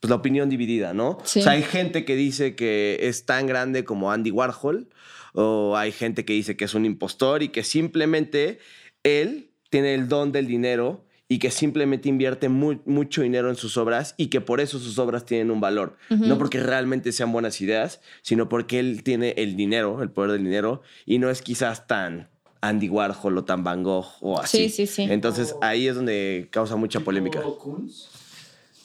pues 0.01 0.11
la 0.11 0.17
opinión 0.17 0.51
dividida, 0.51 0.93
¿no? 0.93 1.17
Sí. 1.25 1.41
O 1.41 1.45
sea, 1.45 1.53
hay 1.53 1.63
gente 1.63 2.05
que 2.05 2.15
dice 2.15 2.55
que 2.55 2.99
es 3.01 3.25
tan 3.25 3.47
grande 3.47 3.87
como 3.87 4.13
Andy 4.13 4.33
Warhol, 4.33 4.91
o 5.33 5.75
hay 5.75 5.91
gente 5.91 6.27
que 6.27 6.35
dice 6.35 6.59
que 6.59 6.67
es 6.67 6.75
un 6.75 6.85
impostor 6.85 7.43
y 7.43 7.49
que 7.49 7.65
simplemente 7.65 8.59
él 9.03 9.51
tiene 9.71 9.95
el 9.95 10.09
don 10.09 10.31
del 10.31 10.47
dinero 10.47 11.06
y 11.29 11.39
que 11.41 11.51
simplemente 11.51 12.09
invierte 12.09 12.49
mu- 12.49 12.81
mucho 12.85 13.23
dinero 13.23 13.49
en 13.51 13.57
sus 13.57 13.77
obras 13.77 14.15
y 14.17 14.29
que 14.29 14.41
por 14.41 14.61
eso 14.61 14.79
sus 14.79 14.99
obras 14.99 15.25
tienen 15.25 15.51
un 15.51 15.61
valor. 15.61 15.97
No 16.09 16.39
porque 16.39 16.61
realmente 16.61 17.11
sean 17.13 17.33
buenas 17.33 17.61
ideas, 17.61 18.01
sino 18.23 18.49
porque 18.49 18.79
él 18.79 19.03
tiene 19.03 19.31
el 19.37 19.57
dinero, 19.57 20.03
el 20.03 20.11
poder 20.11 20.33
del 20.33 20.45
dinero, 20.45 20.83
y 21.05 21.19
no 21.19 21.29
es 21.31 21.43
quizás 21.43 21.87
tan 21.89 22.29
Andy 22.61 22.89
Warhol 22.89 23.39
o 23.39 23.45
tan 23.45 23.65
Van 23.65 23.83
Gogh 23.83 24.07
o 24.21 24.39
así. 24.41 24.69
Sí, 24.69 24.87
sí, 24.87 24.87
sí. 24.87 25.03
Entonces 25.03 25.49
Tipo- 25.49 25.65
ahí 25.65 25.89
es 25.89 25.95
donde 25.97 26.49
causa 26.51 26.77
mucha 26.77 27.01
polémica. 27.01 27.41
Kunz, 27.43 28.07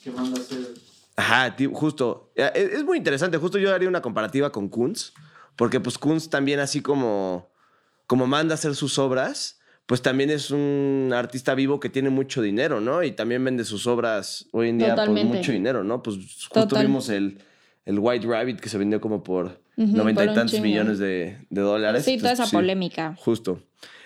que 0.03 0.11
manda 0.11 0.39
a 0.39 0.41
hacer. 0.43 0.59
Ajá, 1.15 1.55
justo. 1.73 2.31
Eh, 2.35 2.49
Es, 2.55 2.69
es 2.79 2.83
muy 2.83 2.97
interesante. 2.97 3.37
Justo 3.37 3.57
yo 3.59 3.73
haría 3.73 3.87
una 3.87 4.01
comparativa 4.01 4.51
con 4.51 4.67
Kunz, 4.69 5.11
porque 5.55 5.79
pues 5.79 5.97
Kunz 5.99 6.29
también 6.29 6.59
así 6.59 6.81
como, 6.81 7.51
como 8.07 8.25
manda 8.25 8.53
a 8.53 8.55
hacer 8.55 8.75
sus 8.75 8.97
obras, 8.97 9.59
pues 9.91 10.01
también 10.01 10.29
es 10.29 10.51
un 10.51 11.11
artista 11.13 11.53
vivo 11.53 11.81
que 11.81 11.89
tiene 11.89 12.09
mucho 12.09 12.41
dinero, 12.41 12.79
¿no? 12.79 13.03
Y 13.03 13.11
también 13.11 13.43
vende 13.43 13.65
sus 13.65 13.87
obras 13.87 14.47
hoy 14.53 14.69
en 14.69 14.77
día 14.77 14.91
Totalmente. 14.91 15.27
por 15.27 15.37
mucho 15.39 15.51
dinero, 15.51 15.83
¿no? 15.83 16.01
Pues 16.01 16.15
justo 16.15 16.65
Total. 16.65 16.87
vimos 16.87 17.09
el, 17.09 17.39
el 17.85 17.99
White 17.99 18.25
Rabbit 18.25 18.61
que 18.61 18.69
se 18.69 18.77
vendió 18.77 19.01
como 19.01 19.21
por 19.21 19.59
noventa 19.75 20.21
por 20.21 20.25
y 20.27 20.29
un 20.29 20.35
tantos 20.35 20.51
chingo. 20.53 20.63
millones 20.63 20.97
de, 20.97 21.39
de 21.49 21.61
dólares. 21.61 22.05
Sí, 22.05 22.17
toda 22.17 22.31
esa 22.31 22.45
polémica. 22.47 23.15
Justo. 23.17 23.59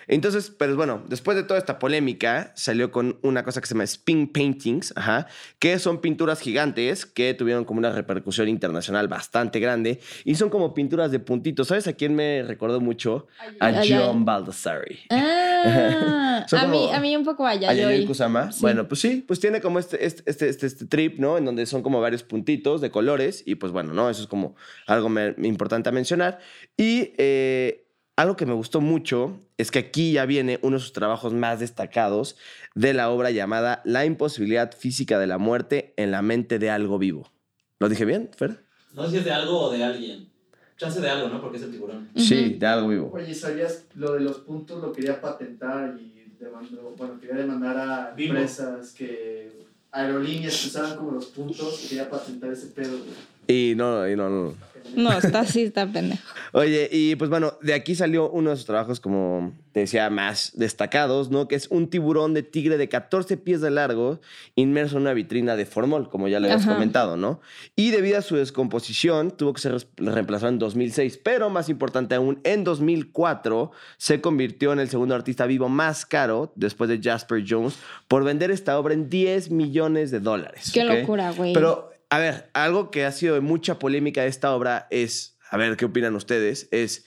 Entonces, 0.08 0.50
pero 0.56 0.76
bueno, 0.76 1.02
después 1.08 1.36
de 1.36 1.42
toda 1.42 1.58
esta 1.58 1.78
polémica, 1.78 2.52
salió 2.54 2.90
con 2.90 3.18
una 3.22 3.42
cosa 3.44 3.60
que 3.60 3.66
se 3.66 3.74
llama 3.74 3.84
spin 3.84 4.28
paintings, 4.32 4.92
ajá, 4.96 5.26
que 5.58 5.78
son 5.78 6.00
pinturas 6.00 6.40
gigantes 6.40 7.06
que 7.06 7.34
tuvieron 7.34 7.64
como 7.64 7.78
una 7.78 7.90
repercusión 7.90 8.48
internacional 8.48 9.08
bastante 9.08 9.60
grande 9.60 10.00
y 10.24 10.34
son 10.36 10.50
como 10.50 10.74
pinturas 10.74 11.10
de 11.10 11.18
puntitos. 11.18 11.68
¿Sabes 11.68 11.86
a 11.88 11.92
quién 11.94 12.14
me 12.14 12.42
recordó 12.42 12.80
mucho? 12.80 13.26
A 13.60 13.66
ay. 13.66 13.90
John 13.92 14.24
Baldessari. 14.24 15.00
Ah, 15.10 16.46
a, 16.52 16.66
mí, 16.66 16.88
a 16.92 17.00
mí 17.00 17.16
un 17.16 17.24
poco 17.24 17.46
allá. 17.46 17.70
A 17.70 17.74
Yayoi 17.74 18.00
oí. 18.00 18.06
Kusama. 18.06 18.52
Sí. 18.52 18.60
Bueno, 18.60 18.86
pues 18.88 19.00
sí, 19.00 19.24
pues 19.26 19.40
tiene 19.40 19.60
como 19.60 19.78
este, 19.78 20.04
este, 20.04 20.22
este, 20.26 20.48
este, 20.48 20.66
este 20.66 20.86
trip, 20.86 21.18
¿no? 21.18 21.38
En 21.38 21.44
donde 21.44 21.66
son 21.66 21.82
como 21.82 22.00
varios 22.00 22.22
puntitos 22.22 22.80
de 22.80 22.90
colores 22.90 23.42
y 23.46 23.56
pues 23.56 23.72
bueno, 23.72 23.92
¿no? 23.92 24.08
Eso 24.10 24.22
es 24.22 24.28
como 24.28 24.54
algo 24.86 25.08
me- 25.08 25.34
importante 25.42 25.88
a 25.88 25.92
mencionar. 25.92 26.38
Y 26.76 27.12
eh, 27.18 27.85
algo 28.16 28.36
que 28.36 28.46
me 28.46 28.54
gustó 28.54 28.80
mucho 28.80 29.38
es 29.58 29.70
que 29.70 29.78
aquí 29.78 30.12
ya 30.12 30.24
viene 30.24 30.58
uno 30.62 30.76
de 30.76 30.82
sus 30.82 30.92
trabajos 30.92 31.34
más 31.34 31.60
destacados 31.60 32.36
de 32.74 32.94
la 32.94 33.10
obra 33.10 33.30
llamada 33.30 33.82
La 33.84 34.06
imposibilidad 34.06 34.72
física 34.72 35.18
de 35.18 35.26
la 35.26 35.38
muerte 35.38 35.92
en 35.96 36.10
la 36.10 36.22
mente 36.22 36.58
de 36.58 36.70
algo 36.70 36.98
vivo. 36.98 37.30
¿Lo 37.78 37.88
dije 37.90 38.06
bien, 38.06 38.30
Fer? 38.36 38.64
No 38.94 39.04
sé 39.04 39.10
si 39.10 39.16
es 39.18 39.24
de 39.26 39.32
algo 39.32 39.60
o 39.60 39.70
de 39.70 39.84
alguien. 39.84 40.30
Chance 40.78 41.00
de 41.00 41.08
algo, 41.08 41.28
¿no? 41.28 41.40
Porque 41.40 41.58
es 41.58 41.62
el 41.62 41.70
tiburón. 41.70 42.08
Sí, 42.16 42.54
de 42.58 42.66
algo 42.66 42.88
vivo. 42.88 43.10
Oye, 43.12 43.34
¿sabías 43.34 43.84
lo 43.94 44.12
de 44.14 44.20
los 44.20 44.38
puntos? 44.38 44.80
Lo 44.82 44.92
quería 44.92 45.20
patentar 45.20 45.96
y 45.98 46.34
demandó, 46.38 46.94
bueno, 46.96 47.18
quería 47.20 47.36
demandar 47.36 47.76
a 47.76 48.14
empresas 48.16 48.92
que. 48.92 49.66
aerolíneas 49.90 50.60
que 50.60 50.68
usaban 50.68 50.96
como 50.96 51.12
los 51.12 51.26
puntos, 51.26 51.86
quería 51.88 52.08
patentar 52.08 52.52
ese 52.52 52.68
pedo, 52.68 52.98
güey. 52.98 53.35
Y 53.46 53.74
no, 53.76 54.08
y 54.08 54.16
no, 54.16 54.28
no. 54.28 54.66
No, 54.94 55.12
está 55.12 55.40
así, 55.40 55.64
está 55.64 55.86
pendejo. 55.86 56.22
Oye, 56.52 56.88
y 56.90 57.16
pues 57.16 57.28
bueno, 57.28 57.54
de 57.60 57.74
aquí 57.74 57.94
salió 57.94 58.30
uno 58.30 58.50
de 58.50 58.56
sus 58.56 58.64
trabajos, 58.64 59.00
como 59.00 59.52
te 59.72 59.80
decía, 59.80 60.08
más 60.08 60.52
destacados, 60.54 61.30
¿no? 61.30 61.48
Que 61.48 61.54
es 61.54 61.68
un 61.68 61.88
tiburón 61.88 62.32
de 62.32 62.42
tigre 62.42 62.78
de 62.78 62.88
14 62.88 63.36
pies 63.36 63.60
de 63.60 63.70
largo, 63.70 64.20
inmerso 64.54 64.96
en 64.96 65.02
una 65.02 65.12
vitrina 65.12 65.54
de 65.54 65.66
formol, 65.66 66.08
como 66.08 66.28
ya 66.28 66.40
le 66.40 66.50
habías 66.50 66.66
comentado, 66.66 67.18
¿no? 67.18 67.40
Y 67.74 67.90
debido 67.90 68.18
a 68.18 68.22
su 68.22 68.36
descomposición, 68.36 69.32
tuvo 69.32 69.52
que 69.52 69.60
ser 69.60 69.86
reemplazado 69.96 70.50
en 70.50 70.58
2006, 70.58 71.20
pero 71.22 71.50
más 71.50 71.68
importante 71.68 72.14
aún, 72.14 72.40
en 72.44 72.64
2004 72.64 73.72
se 73.98 74.22
convirtió 74.22 74.72
en 74.72 74.80
el 74.80 74.88
segundo 74.88 75.14
artista 75.14 75.44
vivo 75.44 75.68
más 75.68 76.06
caro, 76.06 76.52
después 76.54 76.88
de 76.88 77.00
Jasper 77.02 77.44
Jones, 77.46 77.76
por 78.08 78.24
vender 78.24 78.50
esta 78.50 78.78
obra 78.78 78.94
en 78.94 79.10
10 79.10 79.50
millones 79.50 80.10
de 80.10 80.20
dólares. 80.20 80.70
Qué 80.72 80.84
locura, 80.84 81.32
güey. 81.32 81.52
Pero, 81.52 81.95
a 82.10 82.18
ver, 82.18 82.50
algo 82.54 82.90
que 82.90 83.04
ha 83.04 83.12
sido 83.12 83.34
de 83.34 83.40
mucha 83.40 83.78
polémica 83.78 84.22
de 84.22 84.28
esta 84.28 84.54
obra 84.54 84.86
es, 84.90 85.38
a 85.50 85.56
ver, 85.56 85.76
¿qué 85.76 85.84
opinan 85.84 86.14
ustedes? 86.14 86.68
Es, 86.70 87.04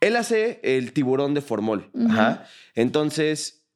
él 0.00 0.16
hace 0.16 0.60
el 0.62 0.92
tiburón 0.92 1.34
de 1.34 1.40
formol. 1.40 1.90
Ujú. 1.92 2.10
Ajá. 2.10 2.46
Entonces, 2.74 3.66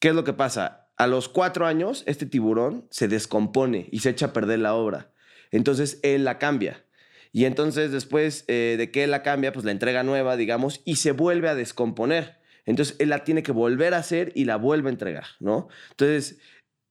¿qué 0.00 0.08
es 0.08 0.14
lo 0.14 0.24
que 0.24 0.32
pasa? 0.32 0.90
A 0.96 1.06
los 1.06 1.28
cuatro 1.28 1.66
años, 1.66 2.04
este 2.06 2.26
tiburón 2.26 2.86
se 2.90 3.08
descompone 3.08 3.88
y 3.90 4.00
se 4.00 4.10
echa 4.10 4.26
a 4.26 4.32
perder 4.32 4.60
la 4.60 4.74
obra. 4.74 5.12
Entonces, 5.50 5.98
él 6.02 6.24
la 6.24 6.38
cambia. 6.38 6.84
Y 7.32 7.46
entonces, 7.46 7.90
después 7.90 8.44
eh, 8.48 8.76
de 8.78 8.90
que 8.90 9.04
él 9.04 9.10
la 9.10 9.22
cambia, 9.22 9.52
pues 9.52 9.64
la 9.64 9.72
entrega 9.72 10.02
nueva, 10.02 10.36
digamos, 10.36 10.82
y 10.84 10.96
se 10.96 11.12
vuelve 11.12 11.48
a 11.48 11.54
descomponer. 11.54 12.38
Entonces, 12.64 12.96
él 12.98 13.08
la 13.08 13.24
tiene 13.24 13.42
que 13.42 13.52
volver 13.52 13.94
a 13.94 13.98
hacer 13.98 14.32
y 14.34 14.44
la 14.44 14.56
vuelve 14.56 14.88
a 14.88 14.92
entregar, 14.92 15.24
¿no? 15.40 15.68
Entonces, 15.90 16.38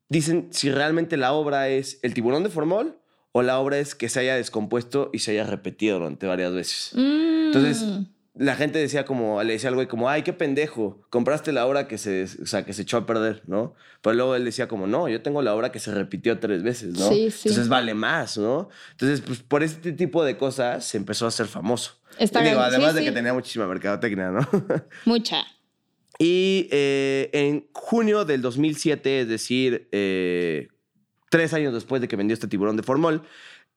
dicen 0.09 0.47
si 0.51 0.71
realmente 0.71 1.17
la 1.17 1.33
obra 1.33 1.69
es 1.69 1.99
el 2.01 2.13
tiburón 2.13 2.43
de 2.43 2.49
formol 2.49 2.99
o 3.31 3.41
la 3.41 3.59
obra 3.59 3.79
es 3.79 3.95
que 3.95 4.09
se 4.09 4.19
haya 4.19 4.35
descompuesto 4.35 5.09
y 5.11 5.19
se 5.19 5.31
haya 5.31 5.45
repetido 5.45 5.99
durante 5.99 6.27
varias 6.27 6.53
veces. 6.53 6.91
Mm. 6.93 7.45
Entonces, 7.47 7.83
la 8.35 8.55
gente 8.55 8.79
decía 8.79 9.05
como, 9.05 9.41
le 9.43 9.53
decía 9.53 9.69
al 9.69 9.75
güey 9.75 9.87
como, 9.87 10.09
ay, 10.09 10.23
qué 10.23 10.33
pendejo, 10.33 11.01
compraste 11.09 11.51
la 11.51 11.65
obra 11.67 11.87
que 11.87 11.97
se, 11.97 12.23
o 12.41 12.45
sea, 12.45 12.65
que 12.65 12.73
se 12.73 12.81
echó 12.81 12.97
a 12.97 13.05
perder, 13.05 13.43
¿no? 13.47 13.75
Pero 14.01 14.15
luego 14.15 14.35
él 14.35 14.45
decía 14.45 14.67
como, 14.67 14.87
no, 14.87 15.07
yo 15.07 15.21
tengo 15.21 15.41
la 15.41 15.53
obra 15.53 15.71
que 15.71 15.79
se 15.79 15.93
repitió 15.93 16.39
tres 16.39 16.63
veces, 16.63 16.97
¿no? 16.97 17.09
Sí, 17.09 17.29
sí. 17.29 17.49
Entonces 17.49 17.69
vale 17.69 17.93
más, 17.93 18.37
¿no? 18.37 18.69
Entonces, 18.91 19.21
pues 19.21 19.39
por 19.39 19.61
este 19.61 19.93
tipo 19.93 20.23
de 20.23 20.37
cosas 20.37 20.85
se 20.85 20.97
empezó 20.97 21.25
a 21.25 21.27
hacer 21.29 21.47
famoso. 21.47 21.99
Está 22.17 22.39
Digo, 22.41 22.55
bien, 22.55 22.63
además 22.63 22.91
sí, 22.91 22.99
de 22.99 23.05
que 23.05 23.11
tenía 23.11 23.33
muchísima 23.33 23.67
mercadotecnia, 23.67 24.29
¿no? 24.29 24.47
Mucha. 25.05 25.43
Y 26.19 26.67
eh, 26.71 27.29
en 27.33 27.67
junio 27.73 28.25
del 28.25 28.41
2007, 28.41 29.21
es 29.21 29.27
decir, 29.27 29.87
eh, 29.91 30.67
tres 31.29 31.53
años 31.53 31.73
después 31.73 32.01
de 32.01 32.07
que 32.07 32.15
vendió 32.15 32.33
este 32.33 32.47
tiburón 32.47 32.77
de 32.77 32.83
formol, 32.83 33.23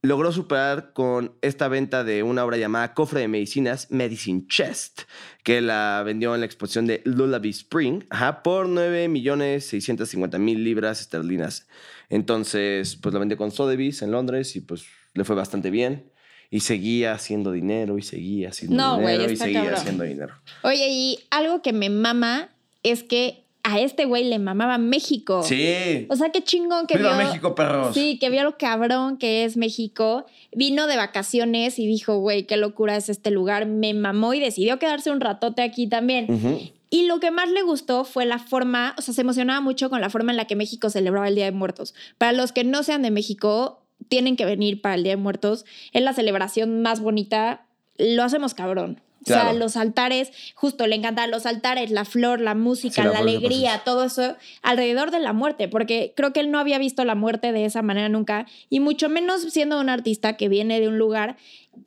logró 0.02 0.30
superar 0.30 0.92
con 0.92 1.34
esta 1.40 1.68
venta 1.68 2.04
de 2.04 2.22
una 2.22 2.44
obra 2.44 2.56
llamada 2.56 2.94
Cofre 2.94 3.20
de 3.20 3.28
Medicinas, 3.28 3.90
Medicine 3.90 4.44
Chest, 4.48 5.02
que 5.42 5.60
la 5.60 6.02
vendió 6.04 6.34
en 6.34 6.40
la 6.40 6.46
exposición 6.46 6.86
de 6.86 7.02
Lullaby 7.04 7.50
Spring 7.50 8.04
ajá, 8.10 8.42
por 8.42 8.68
9 8.68 9.08
millones 9.08 9.66
650 9.66 10.38
mil 10.38 10.62
libras 10.62 11.00
esterlinas. 11.00 11.66
Entonces, 12.08 12.96
pues 12.96 13.12
la 13.12 13.18
vendió 13.18 13.36
con 13.36 13.50
Sotheby's 13.50 14.02
en 14.02 14.12
Londres 14.12 14.54
y 14.54 14.60
pues 14.60 14.86
le 15.14 15.24
fue 15.24 15.34
bastante 15.34 15.70
bien. 15.70 16.12
Y 16.50 16.60
seguía 16.60 17.12
haciendo 17.12 17.52
dinero 17.52 17.98
y 17.98 18.02
seguía 18.02 18.50
haciendo 18.50 18.76
No, 18.76 18.98
dinero 18.98 19.30
y 19.30 19.36
seguía 19.36 19.60
cabrón. 19.60 19.74
haciendo 19.80 20.04
dinero. 20.04 20.34
Oye, 20.62 20.88
y 20.88 21.18
algo 21.30 21.60
que 21.62 21.72
me 21.72 21.90
mama 21.90 22.48
es 22.82 23.02
que 23.02 23.42
a 23.64 23.80
este 23.80 24.04
güey 24.04 24.22
le 24.22 24.38
mamaba 24.38 24.78
México. 24.78 25.42
Sí. 25.42 26.06
O 26.08 26.14
sea, 26.14 26.30
qué 26.30 26.44
chingón 26.44 26.86
que 26.86 26.98
¡Viva 26.98 27.18
vio. 27.18 27.26
México, 27.26 27.54
perros! 27.56 27.94
Sí, 27.94 28.16
que 28.20 28.30
vio 28.30 28.44
lo 28.44 28.56
cabrón 28.56 29.16
que 29.16 29.44
es 29.44 29.56
México. 29.56 30.24
Vino 30.52 30.86
de 30.86 30.96
vacaciones 30.96 31.80
y 31.80 31.86
dijo, 31.88 32.18
güey, 32.18 32.44
qué 32.44 32.56
locura 32.56 32.96
es 32.96 33.08
este 33.08 33.32
lugar. 33.32 33.66
Me 33.66 33.92
mamó 33.92 34.34
y 34.34 34.40
decidió 34.40 34.78
quedarse 34.78 35.10
un 35.10 35.20
ratote 35.20 35.62
aquí 35.62 35.88
también. 35.88 36.72
Y 36.90 37.06
lo 37.06 37.18
que 37.18 37.32
más 37.32 37.50
le 37.50 37.62
gustó 37.62 38.04
fue 38.04 38.24
la 38.24 38.38
forma, 38.38 38.94
o 38.98 39.02
sea, 39.02 39.12
se 39.12 39.22
emocionaba 39.22 39.60
mucho 39.60 39.90
con 39.90 40.00
la 40.00 40.10
forma 40.10 40.30
en 40.30 40.36
la 40.36 40.44
que 40.44 40.54
México 40.54 40.88
celebraba 40.88 41.26
el 41.26 41.34
Día 41.34 41.46
de 41.46 41.50
Muertos. 41.50 41.92
Para 42.18 42.30
los 42.30 42.52
que 42.52 42.62
no 42.62 42.84
sean 42.84 43.02
de 43.02 43.10
México, 43.10 43.82
tienen 44.08 44.36
que 44.36 44.44
venir 44.44 44.80
para 44.80 44.94
el 44.94 45.02
Día 45.02 45.12
de 45.12 45.22
Muertos. 45.22 45.64
Es 45.92 46.02
la 46.02 46.12
celebración 46.12 46.82
más 46.82 47.00
bonita. 47.00 47.66
Lo 47.98 48.22
hacemos 48.22 48.54
cabrón. 48.54 49.00
O 49.22 49.28
sea, 49.28 49.40
Claro. 49.42 49.58
los 49.58 49.76
altares, 49.76 50.30
justo 50.54 50.86
le 50.86 50.94
encantan 50.94 51.32
los 51.32 51.46
altares, 51.46 51.90
la 51.90 52.04
flor, 52.04 52.40
la 52.40 52.54
música, 52.54 53.02
Sí, 53.02 53.08
la 53.08 53.18
alegría, 53.18 53.82
todo 53.84 54.04
eso 54.04 54.36
alrededor 54.62 55.10
de 55.10 55.18
la 55.18 55.32
muerte, 55.32 55.66
porque 55.66 56.12
creo 56.14 56.32
que 56.32 56.38
él 56.38 56.52
no 56.52 56.60
había 56.60 56.78
visto 56.78 57.04
la 57.04 57.16
muerte 57.16 57.50
de 57.50 57.64
esa 57.64 57.82
manera 57.82 58.08
nunca, 58.08 58.46
y 58.70 58.78
mucho 58.78 59.08
menos 59.08 59.42
siendo 59.52 59.80
un 59.80 59.88
artista 59.88 60.36
que 60.36 60.48
viene 60.48 60.78
de 60.78 60.86
un 60.86 60.98
lugar, 60.98 61.36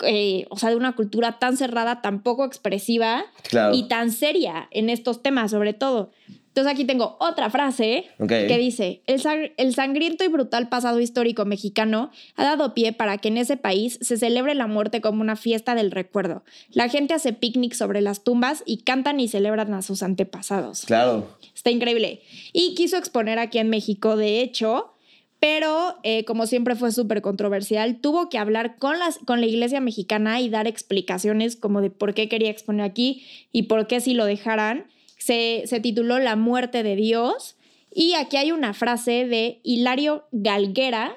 eh, 0.05 0.47
o 0.49 0.57
sea, 0.57 0.69
de 0.69 0.75
una 0.75 0.97
cultura 0.97 1.39
tan 1.39 1.55
cerrada, 1.55 2.01
tan 2.01 2.23
poco 2.23 2.43
expresiva 2.43 3.23
Claro. 3.49 3.73
y 3.73 3.87
tan 3.87 4.11
seria 4.11 4.67
en 4.71 4.89
estos 4.89 5.23
temas, 5.23 5.51
sobre 5.51 5.71
todo. 5.73 6.11
Entonces 6.59 6.73
aquí 6.73 6.85
tengo 6.85 7.15
otra 7.21 7.49
frase 7.49 8.05
que 8.47 8.57
dice, 8.57 9.01
el, 9.07 9.21
sang- 9.21 9.53
el 9.55 9.73
sangriento 9.73 10.25
y 10.25 10.27
brutal 10.27 10.67
pasado 10.67 10.99
histórico 10.99 11.45
mexicano 11.45 12.11
ha 12.35 12.43
dado 12.43 12.73
pie 12.73 12.91
para 12.91 13.17
que 13.17 13.29
en 13.29 13.37
ese 13.37 13.55
país 13.55 13.97
se 14.01 14.17
celebre 14.17 14.55
la 14.55 14.67
muerte 14.67 14.99
como 14.99 15.21
una 15.21 15.37
fiesta 15.37 15.73
del 15.73 15.91
recuerdo. 15.91 16.43
La 16.71 16.89
gente 16.89 17.13
hace 17.13 17.31
picnic 17.31 17.73
sobre 17.73 18.01
las 18.01 18.23
tumbas 18.25 18.61
y 18.65 18.79
cantan 18.83 19.19
y 19.21 19.29
celebran 19.29 19.73
a 19.73 19.81
sus 19.81 20.03
antepasados. 20.03 20.81
Claro. 20.85 21.29
Está 21.55 21.71
increíble. 21.71 22.21
Y 22.51 22.75
quiso 22.75 22.97
exponer 22.97 23.39
aquí 23.39 23.57
en 23.59 23.69
México, 23.69 24.17
de 24.17 24.41
hecho, 24.41 24.93
pero 25.39 25.95
eh, 26.03 26.25
como 26.25 26.45
siempre 26.45 26.75
fue 26.75 26.91
súper 26.91 27.21
controversial, 27.21 28.01
tuvo 28.01 28.27
que 28.27 28.37
hablar 28.37 28.75
con, 28.77 28.99
las, 28.99 29.17
con 29.19 29.39
la 29.39 29.47
iglesia 29.47 29.79
mexicana 29.79 30.41
y 30.41 30.49
dar 30.49 30.67
explicaciones 30.67 31.55
como 31.55 31.79
de 31.79 31.89
por 31.89 32.13
qué 32.13 32.27
quería 32.27 32.49
exponer 32.49 32.83
aquí 32.85 33.23
y 33.53 33.63
por 33.63 33.87
qué 33.87 34.01
si 34.01 34.13
lo 34.13 34.25
dejaran. 34.25 34.87
Se, 35.19 35.63
se 35.67 35.79
tituló 35.79 36.17
La 36.19 36.35
muerte 36.35 36.81
de 36.81 36.95
Dios. 36.95 37.55
Y 37.93 38.13
aquí 38.13 38.37
hay 38.37 38.51
una 38.51 38.73
frase 38.73 39.25
de 39.27 39.59
Hilario 39.63 40.25
Galguera, 40.31 41.15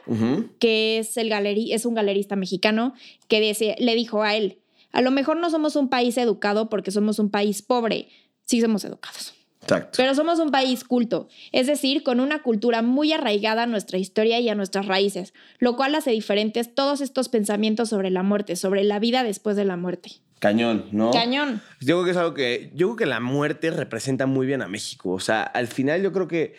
que 0.58 0.98
es, 0.98 1.16
el 1.16 1.28
galeri 1.28 1.72
es 1.72 1.84
un 1.86 1.94
galerista 1.94 2.34
mexicano, 2.36 2.94
que 3.28 3.40
dice- 3.40 3.76
le 3.78 3.94
dijo 3.94 4.22
a 4.22 4.34
él, 4.36 4.58
a 4.90 5.00
lo 5.02 5.10
mejor 5.10 5.36
no 5.38 5.48
somos 5.50 5.76
un 5.76 5.88
país 5.88 6.16
educado 6.18 6.68
porque 6.68 6.90
somos 6.90 7.18
un 7.18 7.30
país 7.30 7.62
pobre. 7.62 8.08
Sí 8.44 8.60
somos 8.60 8.84
educados. 8.84 9.32
Exacto. 9.62 9.96
Pero 9.96 10.14
somos 10.14 10.38
un 10.38 10.51
país 10.51 10.85
culto, 10.85 11.29
es 11.53 11.66
decir, 11.66 12.03
con 12.03 12.20
una 12.20 12.42
cultura 12.42 12.83
muy 12.83 13.12
arraigada 13.12 13.62
a 13.62 13.66
nuestra 13.66 13.98
historia 13.98 14.40
y 14.40 14.48
a 14.48 14.55
nuestras 14.55 14.87
raíces, 14.87 15.35
lo 15.59 15.77
cual 15.77 15.94
hace 15.94 16.11
diferentes 16.11 16.75
todos 16.75 17.01
estos 17.01 17.29
pensamientos 17.29 17.88
sobre 17.88 18.11
la 18.11 18.22
muerte, 18.22 18.57
sobre 18.57 18.85
la 18.85 18.98
vida 18.98 19.22
después 19.22 19.57
de 19.57 19.64
la 19.64 19.77
muerte. 19.77 20.11
Cañón, 20.40 20.87
¿no? 20.90 21.12
Cañón. 21.12 21.62
Yo 21.81 21.94
creo 21.96 22.05
que 22.05 22.11
es 22.11 22.16
algo 22.16 22.35
que. 22.35 22.72
Yo 22.75 22.88
creo 22.88 22.96
que 22.96 23.07
la 23.07 23.20
muerte 23.20 23.70
representa 23.70 24.27
muy 24.27 24.44
bien 24.44 24.61
a 24.61 24.66
México. 24.66 25.12
O 25.12 25.20
sea, 25.20 25.44
al 25.44 25.68
final 25.68 26.03
yo 26.03 26.12
creo 26.12 26.27
que 26.27 26.57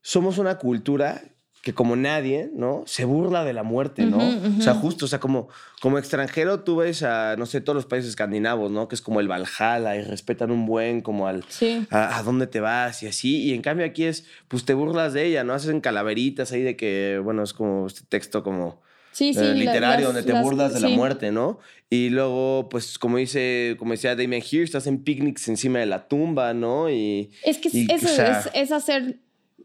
somos 0.00 0.38
una 0.38 0.58
cultura 0.58 1.22
que 1.62 1.72
como 1.74 1.94
nadie, 1.96 2.50
¿no? 2.54 2.82
Se 2.86 3.04
burla 3.04 3.44
de 3.44 3.52
la 3.52 3.62
muerte, 3.62 4.04
¿no? 4.04 4.18
O 4.58 4.60
sea, 4.60 4.74
justo, 4.74 5.04
o 5.04 5.08
sea, 5.08 5.20
como, 5.20 5.48
como 5.80 5.96
extranjero 5.96 6.60
tú 6.60 6.76
ves 6.76 7.02
a, 7.04 7.36
no 7.36 7.46
sé, 7.46 7.60
todos 7.60 7.76
los 7.76 7.86
países 7.86 8.10
escandinavos, 8.10 8.70
¿no? 8.70 8.88
Que 8.88 8.96
es 8.96 9.00
como 9.00 9.20
el 9.20 9.28
Valhalla 9.28 9.94
y 9.96 10.02
respetan 10.02 10.50
un 10.50 10.66
buen 10.66 11.00
como 11.02 11.28
al... 11.28 11.44
Sí. 11.48 11.86
A, 11.90 12.18
a 12.18 12.22
dónde 12.24 12.48
te 12.48 12.58
vas 12.60 13.02
y 13.04 13.06
así. 13.06 13.42
Y 13.44 13.54
en 13.54 13.62
cambio 13.62 13.86
aquí 13.86 14.04
es, 14.04 14.26
pues 14.48 14.64
te 14.64 14.74
burlas 14.74 15.12
de 15.14 15.24
ella, 15.24 15.44
¿no? 15.44 15.54
Hacen 15.54 15.80
calaveritas 15.80 16.50
ahí 16.50 16.62
de 16.62 16.76
que, 16.76 17.20
bueno, 17.22 17.44
es 17.44 17.52
como 17.52 17.86
este 17.86 18.00
texto 18.08 18.42
como 18.42 18.82
Sí, 19.12 19.32
sí. 19.32 19.40
eh, 19.40 19.54
literario 19.54 20.06
las- 20.06 20.14
donde 20.14 20.22
te 20.24 20.32
las- 20.32 20.42
burlas 20.42 20.74
de 20.74 20.80
la 20.80 20.88
muerte, 20.88 21.30
¿no? 21.30 21.60
Y 21.88 22.08
luego, 22.08 22.68
pues, 22.70 22.98
como 22.98 23.18
dice, 23.18 23.76
como 23.78 23.92
decía 23.92 24.16
Damien 24.16 24.42
Hirst, 24.50 24.74
hacen 24.74 25.04
picnics 25.04 25.46
encima 25.46 25.78
de 25.78 25.86
la 25.86 26.08
tumba, 26.08 26.54
¿no? 26.54 26.90
Y 26.90 27.30
Es 27.44 27.58
que 27.58 27.68
Y, 27.72 27.86
eso 27.92 28.06
o 28.06 28.08
sea- 28.08 28.40
es, 28.40 28.50
es 28.54 28.72
hacer 28.72 29.18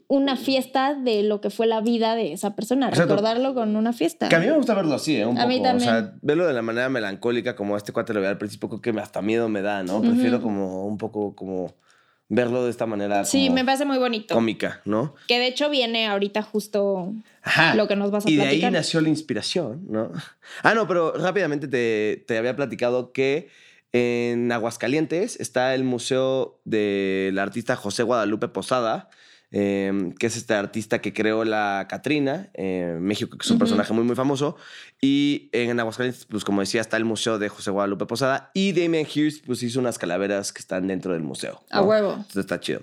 una 0.10 0.38
fiesta 0.38 0.94
de 0.96 1.24
lo 1.24 1.42
que 1.42 1.50
fue 1.50 1.68
la 1.68 1.82
vida 1.82 2.16
de 2.16 2.32
esa 2.32 2.56
persona, 2.56 2.88
Exacto. 2.88 3.14
recordarlo 3.16 3.54
con 3.54 3.76
una 3.76 3.92
fiesta. 3.92 4.30
que 4.30 4.36
a 4.36 4.40
mí 4.40 4.46
me 4.46 4.54
gusta 4.56 4.74
verlo 4.74 4.96
así, 4.96 5.18
¿eh? 5.18 5.26
Un 5.26 5.38
A 5.38 5.42
poco. 5.42 5.48
mí 5.50 5.60
O 5.60 5.64
también. 5.64 5.90
sea, 5.90 6.14
verlo 6.22 6.48
de 6.48 6.54
la 6.54 6.62
manera 6.62 6.88
melancólica, 6.90 7.56
como 7.58 7.76
este 7.76 7.92
cuate 7.92 8.14
lo 8.14 8.22
veía 8.22 8.32
al 8.32 8.38
principio, 8.38 8.70
creo 8.70 8.82
que 8.82 9.00
hasta 9.02 9.22
miedo 9.22 9.50
me 9.50 9.62
da, 9.62 9.84
¿no? 9.84 10.02
Prefiero 10.02 10.42
como 10.42 10.88
un 10.88 10.98
poco 10.98 11.36
como 11.36 11.74
verlo 12.30 12.64
de 12.66 12.72
esta 12.72 12.86
manera 12.86 13.24
Sí, 13.26 13.50
me 13.50 13.64
parece 13.66 13.86
muy 13.86 13.98
bonito. 13.98 14.34
cómica, 14.34 14.82
¿no? 14.86 15.16
Que 15.28 15.40
de 15.40 15.48
hecho 15.48 15.70
viene 15.70 16.08
ahorita 16.08 16.42
justo 16.42 17.14
Ajá. 17.42 17.76
lo 17.76 17.88
que 17.88 17.96
nos 17.96 18.12
vas 18.12 18.26
a 18.26 18.30
y 18.30 18.36
de 18.36 18.44
platicar. 18.44 18.68
ahí 18.68 18.74
nació 18.74 19.02
la 19.02 19.10
inspiración, 19.10 19.86
¿no? 19.90 20.12
Ah, 20.64 20.74
no, 20.74 20.88
pero 20.88 21.14
rápidamente 21.14 21.68
te, 21.68 22.24
te 22.28 22.38
había 22.38 22.56
platicado 22.56 23.12
que 23.14 23.50
en 23.94 24.52
Aguascalientes 24.52 25.40
está 25.40 25.74
el 25.74 25.84
museo 25.86 26.60
del 26.66 27.40
artista 27.40 27.76
José 27.78 28.04
Guadalupe 28.04 28.48
Posada, 28.50 29.10
eh, 29.60 30.14
que 30.20 30.28
es 30.28 30.38
este 30.38 30.54
artista 30.54 31.00
que 31.00 31.14
creó 31.14 31.44
la 31.44 31.88
Catrina, 31.90 32.52
en 32.54 33.02
México, 33.02 33.36
que 33.40 33.44
es 33.44 33.50
un 33.50 33.58
personaje 33.58 33.92
muy, 33.92 34.04
muy 34.04 34.16
famoso. 34.16 34.56
Y 35.02 35.50
en 35.52 35.80
Aguascalientes, 35.80 36.26
pues 36.26 36.46
como 36.46 36.62
decía, 36.62 36.80
está 36.80 36.96
el 36.98 37.06
museo 37.06 37.40
de 37.40 37.50
José 37.50 37.72
Guadalupe 37.72 38.06
Posada. 38.06 38.52
Y 38.54 38.74
Damien 38.74 39.08
Hirst, 39.12 39.44
pues 39.48 39.64
hizo 39.64 39.80
unas 39.80 39.98
calaveras 39.98 40.54
que 40.54 40.60
están 40.60 40.86
dentro 40.86 41.14
del 41.14 41.24
museo. 41.24 41.64
A 41.72 41.82
¿no? 41.82 41.88
huevo. 41.88 42.12
Entonces 42.12 42.38
está 42.38 42.60
chido. 42.60 42.82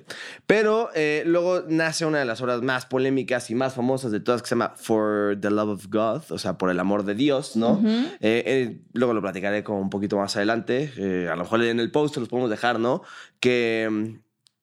Pero 0.49 0.91
eh, 0.97 1.23
luego 1.27 1.63
nace 1.69 2.07
una 2.07 2.19
de 2.19 2.25
las 2.25 2.41
obras 2.41 2.61
más 2.63 2.87
polémicas 2.87 3.51
y 3.51 3.55
más 3.55 3.75
famosas 3.75 4.11
de 4.11 4.19
todas 4.19 4.43
que 4.43 4.49
se 4.49 4.57
llama 4.57 4.73
For 4.77 5.39
the 5.41 5.51
Love 5.51 5.71
of 5.71 5.87
God, 5.91 6.23
o 6.31 6.39
sea, 6.39 6.59
por 6.59 6.71
el 6.71 6.81
amor 6.81 7.05
de 7.05 7.15
Dios, 7.15 7.55
¿no? 7.55 7.81
Eh, 7.85 8.43
eh, 8.47 8.81
luego 8.95 9.15
lo 9.15 9.23
platicaré 9.23 9.63
como 9.63 9.81
un 9.81 9.91
poquito 9.91 10.17
más 10.17 10.35
adelante. 10.35 10.93
eh, 10.97 11.29
a 11.31 11.37
lo 11.37 11.45
mejor 11.45 11.63
en 11.63 11.79
el 11.79 11.91
post 11.93 12.17
los 12.17 12.29
podemos 12.29 12.51
dejar, 12.51 12.81
¿no? 12.81 13.03
Que, 13.39 14.19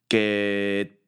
que, 0.08 1.01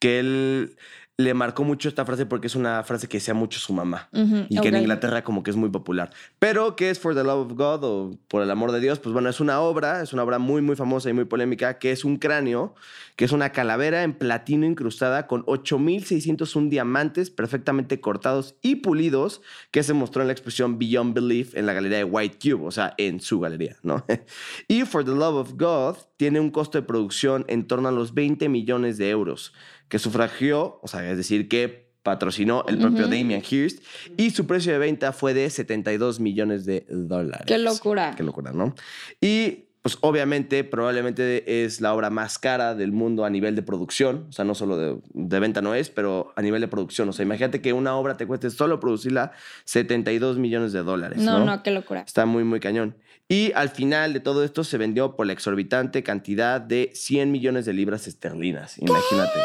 que 0.00 0.18
él 0.18 0.76
le 1.20 1.34
marcó 1.34 1.64
mucho 1.64 1.88
esta 1.88 2.04
frase 2.04 2.26
porque 2.26 2.46
es 2.46 2.54
una 2.54 2.82
frase 2.82 3.06
que 3.06 3.18
decía 3.18 3.34
mucho 3.34 3.60
su 3.60 3.72
mamá. 3.72 4.08
Y 4.48 4.58
que 4.60 4.68
en. 4.68 4.80
Inglaterra 4.80 5.22
como 5.22 5.42
que 5.42 5.50
es 5.50 5.56
muy 5.56 5.68
popular. 5.68 6.10
Pero 6.38 6.76
que 6.76 6.90
es 6.90 6.98
For 6.98 7.14
the 7.14 7.22
Love 7.22 7.50
of 7.50 7.52
God 7.56 7.84
o 7.84 8.18
Por 8.28 8.42
el 8.42 8.50
Amor 8.50 8.72
de 8.72 8.80
Dios, 8.80 8.98
pues 8.98 9.12
bueno, 9.12 9.28
es 9.28 9.40
una 9.40 9.60
obra, 9.60 10.02
es 10.02 10.12
una 10.12 10.22
obra 10.22 10.38
muy, 10.38 10.62
muy 10.62 10.76
famosa 10.76 11.10
y 11.10 11.12
muy 11.12 11.26
polémica, 11.26 11.78
que 11.78 11.92
es 11.92 12.04
un 12.04 12.16
cráneo, 12.16 12.74
que 13.16 13.26
es 13.26 13.32
una 13.32 13.50
calavera 13.50 14.02
en 14.02 14.14
platino 14.14 14.64
incrustada 14.64 15.26
con 15.26 15.44
8.601 15.44 16.70
diamantes 16.70 17.30
perfectamente 17.30 18.00
cortados 18.00 18.56
y 18.62 18.76
pulidos, 18.76 19.42
que 19.70 19.82
se 19.82 19.92
mostró 19.92 20.22
en 20.22 20.28
la 20.28 20.32
exposición 20.32 20.78
Beyond 20.78 21.14
Belief 21.14 21.54
en 21.54 21.66
la 21.66 21.74
galería 21.74 21.98
de 21.98 22.04
White 22.04 22.38
Cube, 22.42 22.66
o 22.66 22.70
sea, 22.70 22.94
en 22.96 23.20
su 23.20 23.40
galería, 23.40 23.76
¿no? 23.82 24.04
y 24.68 24.82
For 24.84 25.04
the 25.04 25.10
Love 25.10 25.36
of 25.36 25.52
God 25.56 25.96
tiene 26.16 26.40
un 26.40 26.50
costo 26.50 26.78
de 26.78 26.86
producción 26.86 27.44
en 27.48 27.66
torno 27.66 27.88
a 27.88 27.92
los 27.92 28.14
20 28.14 28.48
millones 28.48 28.96
de 28.96 29.10
euros, 29.10 29.52
que 29.90 29.98
sufragió, 29.98 30.78
o 30.82 30.88
sea, 30.88 31.08
es 31.10 31.18
decir, 31.18 31.48
que 31.48 31.90
patrocinó 32.02 32.64
el 32.66 32.78
propio 32.78 33.02
Ujú. 33.04 33.10
Damien 33.14 33.42
Hirst 33.48 33.84
y 34.16 34.30
su 34.30 34.46
precio 34.46 34.72
de 34.72 34.78
venta 34.78 35.12
fue 35.12 35.34
de 35.34 35.50
72 35.50 36.18
millones 36.18 36.64
de 36.64 36.86
dólares. 36.88 37.44
Qué 37.46 37.58
locura. 37.58 38.14
Qué 38.16 38.22
locura, 38.22 38.52
¿no? 38.52 38.74
Y 39.20 39.66
pues 39.82 39.96
obviamente, 40.02 40.62
probablemente 40.62 41.64
es 41.64 41.80
la 41.80 41.94
obra 41.94 42.10
más 42.10 42.38
cara 42.38 42.74
del 42.74 42.92
mundo 42.92 43.24
a 43.24 43.30
nivel 43.30 43.56
de 43.56 43.62
producción. 43.62 44.26
O 44.28 44.32
sea, 44.32 44.44
no 44.44 44.54
solo 44.54 44.76
de, 44.76 44.98
de 45.14 45.40
venta 45.40 45.62
no 45.62 45.74
es, 45.74 45.88
pero 45.88 46.32
a 46.36 46.42
nivel 46.42 46.60
de 46.60 46.68
producción. 46.68 47.08
O 47.08 47.12
sea, 47.12 47.22
imagínate 47.24 47.62
que 47.62 47.72
una 47.72 47.94
obra 47.96 48.16
te 48.16 48.26
cueste 48.26 48.50
solo 48.50 48.78
producirla 48.78 49.32
72 49.64 50.38
millones 50.38 50.72
de 50.72 50.82
dólares. 50.82 51.18
No, 51.20 51.38
No, 51.38 51.44
no, 51.46 51.62
qué 51.62 51.70
locura. 51.70 52.02
Está 52.06 52.26
muy, 52.26 52.44
muy 52.44 52.60
cañón. 52.60 52.94
Y 53.30 53.52
al 53.54 53.68
final 53.68 54.12
de 54.12 54.18
todo 54.18 54.42
esto 54.42 54.64
se 54.64 54.76
vendió 54.76 55.14
por 55.14 55.24
la 55.24 55.32
exorbitante 55.32 56.02
cantidad 56.02 56.60
de 56.60 56.90
100 56.94 57.30
millones 57.30 57.64
de 57.64 57.72
libras 57.72 58.08
esterlinas. 58.08 58.76
Imagínate. 58.78 59.38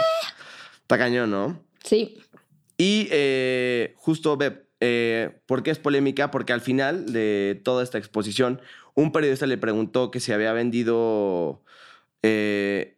Está 0.81 0.97
cañón, 0.97 1.29
¿no? 1.29 1.61
Sí. 1.83 2.17
Y 2.79 3.07
eh, 3.11 3.93
justo, 3.97 4.37
Beb, 4.37 4.65
eh, 4.79 5.39
¿por 5.45 5.61
qué 5.61 5.69
es 5.69 5.77
polémica? 5.77 6.31
Porque 6.31 6.51
al 6.51 6.61
final 6.61 7.13
de 7.13 7.61
toda 7.63 7.83
esta 7.83 7.99
exposición, 7.99 8.59
un 8.95 9.11
periodista 9.11 9.45
le 9.45 9.59
preguntó 9.59 10.09
que 10.09 10.19
si 10.19 10.31
había 10.31 10.51
vendido, 10.51 11.61
eh, 12.23 12.97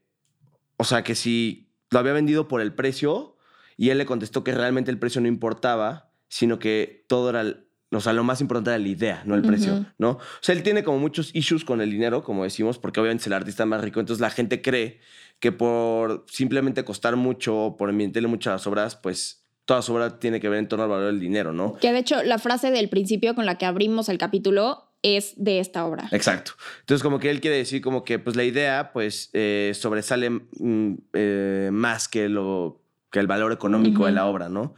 o 0.78 0.86
sea, 0.86 1.04
que 1.04 1.16
si 1.16 1.68
lo 1.90 2.00
había 2.00 2.14
vendido 2.14 2.48
por 2.48 2.62
el 2.62 2.74
precio, 2.74 3.36
y 3.76 3.90
él 3.90 3.98
le 3.98 4.06
contestó 4.06 4.44
que 4.46 4.54
realmente 4.54 4.90
el 4.90 5.00
precio 5.00 5.20
no 5.20 5.28
importaba, 5.28 6.10
sino 6.30 6.60
que 6.60 7.04
todo 7.10 7.30
era, 7.30 7.42
el- 7.42 7.67
o 7.92 8.02
sea, 8.02 8.14
lo 8.14 8.24
más 8.24 8.42
importante 8.42 8.72
era 8.72 8.80
la 8.80 8.88
idea, 8.88 9.24
no 9.26 9.36
el 9.36 9.42
precio. 9.42 9.86
¿no? 9.98 10.12
O 10.12 10.20
sea, 10.42 10.54
él 10.56 10.64
tiene 10.64 10.84
como 10.84 11.00
muchos 11.00 11.34
issues 11.34 11.64
con 11.64 11.82
el 11.82 11.92
dinero, 11.92 12.24
como 12.24 12.44
decimos, 12.44 12.80
porque 12.80 13.00
obviamente 13.00 13.22
es 13.22 13.28
el 13.28 13.34
artista 13.34 13.66
más 13.66 13.82
rico, 13.82 14.00
entonces 14.00 14.22
la 14.22 14.30
gente 14.30 14.62
cree 14.62 15.00
que 15.40 15.52
por 15.52 16.26
simplemente 16.28 16.84
costar 16.84 17.16
mucho, 17.16 17.58
o 17.58 17.78
por 17.78 17.90
a 17.90 17.94
las 17.94 18.68
obras, 18.68 18.96
pues 18.96 19.44
toda 19.66 19.82
su 19.82 19.94
obra 19.94 20.20
tiene 20.20 20.40
que 20.40 20.50
ver 20.50 20.60
en 20.60 20.68
torno 20.68 20.84
al 20.84 20.90
valor 20.90 21.08
del 21.08 21.20
dinero, 21.20 21.54
¿no? 21.54 21.78
Que 21.78 21.92
de 21.92 22.00
hecho, 22.00 22.24
la 22.24 22.40
frase 22.40 22.72
del 22.72 22.90
principio 22.90 23.36
con 23.36 23.46
la 23.46 23.58
que 23.58 23.66
abrimos 23.66 24.10
el 24.10 24.18
capítulo 24.18 24.88
es 25.04 25.34
de 25.38 25.60
esta 25.60 25.86
obra. 25.86 26.08
Exacto. 26.12 26.54
Entonces, 26.80 27.04
como 27.04 27.20
que 27.20 27.30
él 27.30 27.42
quiere 27.42 27.58
decir 27.58 27.82
como 27.82 28.04
que 28.04 28.18
pues 28.18 28.36
la 28.36 28.44
idea 28.44 28.92
pues 28.94 29.30
eh, 29.34 29.74
sobresale 29.76 30.30
mm, 30.30 30.94
eh, 31.14 31.70
más 31.72 32.08
que, 32.08 32.30
lo, 32.30 32.82
que 33.12 33.20
el 33.20 33.28
valor 33.28 33.52
económico 33.52 34.06
de 34.06 34.14
la 34.14 34.26
obra, 34.26 34.50
¿no? 34.50 34.74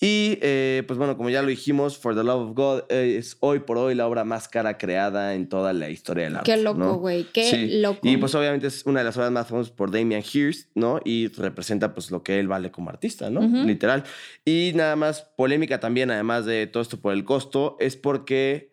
Y 0.00 0.38
eh, 0.42 0.84
pues 0.86 0.96
bueno, 0.96 1.16
como 1.16 1.28
ya 1.28 1.42
lo 1.42 1.48
dijimos, 1.48 1.98
For 1.98 2.14
the 2.14 2.22
Love 2.22 2.50
of 2.50 2.54
God 2.54 2.82
es 2.92 3.36
hoy 3.40 3.58
por 3.58 3.78
hoy 3.78 3.96
la 3.96 4.06
obra 4.06 4.22
más 4.22 4.46
cara 4.48 4.78
creada 4.78 5.34
en 5.34 5.48
toda 5.48 5.72
la 5.72 5.90
historia 5.90 6.24
del 6.24 6.36
arte. 6.36 6.52
Qué 6.52 6.62
loco, 6.62 6.78
¿no? 6.78 6.94
güey. 6.98 7.24
Qué 7.32 7.42
Sí. 7.50 7.80
loco. 7.80 7.98
Y 8.04 8.16
pues 8.16 8.32
obviamente 8.36 8.68
es 8.68 8.86
una 8.86 9.00
de 9.00 9.04
las 9.06 9.16
obras 9.16 9.32
más 9.32 9.48
famosas 9.48 9.72
por 9.72 9.90
Damian 9.90 10.22
Hirst, 10.22 10.70
¿no? 10.76 11.00
Y 11.04 11.26
representa 11.28 11.94
pues 11.94 12.12
lo 12.12 12.22
que 12.22 12.38
él 12.38 12.46
vale 12.46 12.70
como 12.70 12.90
artista, 12.90 13.28
¿no? 13.28 13.40
Literal. 13.40 14.04
Y 14.44 14.70
nada 14.76 14.94
más 14.94 15.22
polémica 15.36 15.80
también, 15.80 16.12
además 16.12 16.44
de 16.46 16.68
todo 16.68 16.80
esto 16.82 17.00
por 17.00 17.12
el 17.12 17.24
costo, 17.24 17.76
es 17.80 17.96
porque 17.96 18.70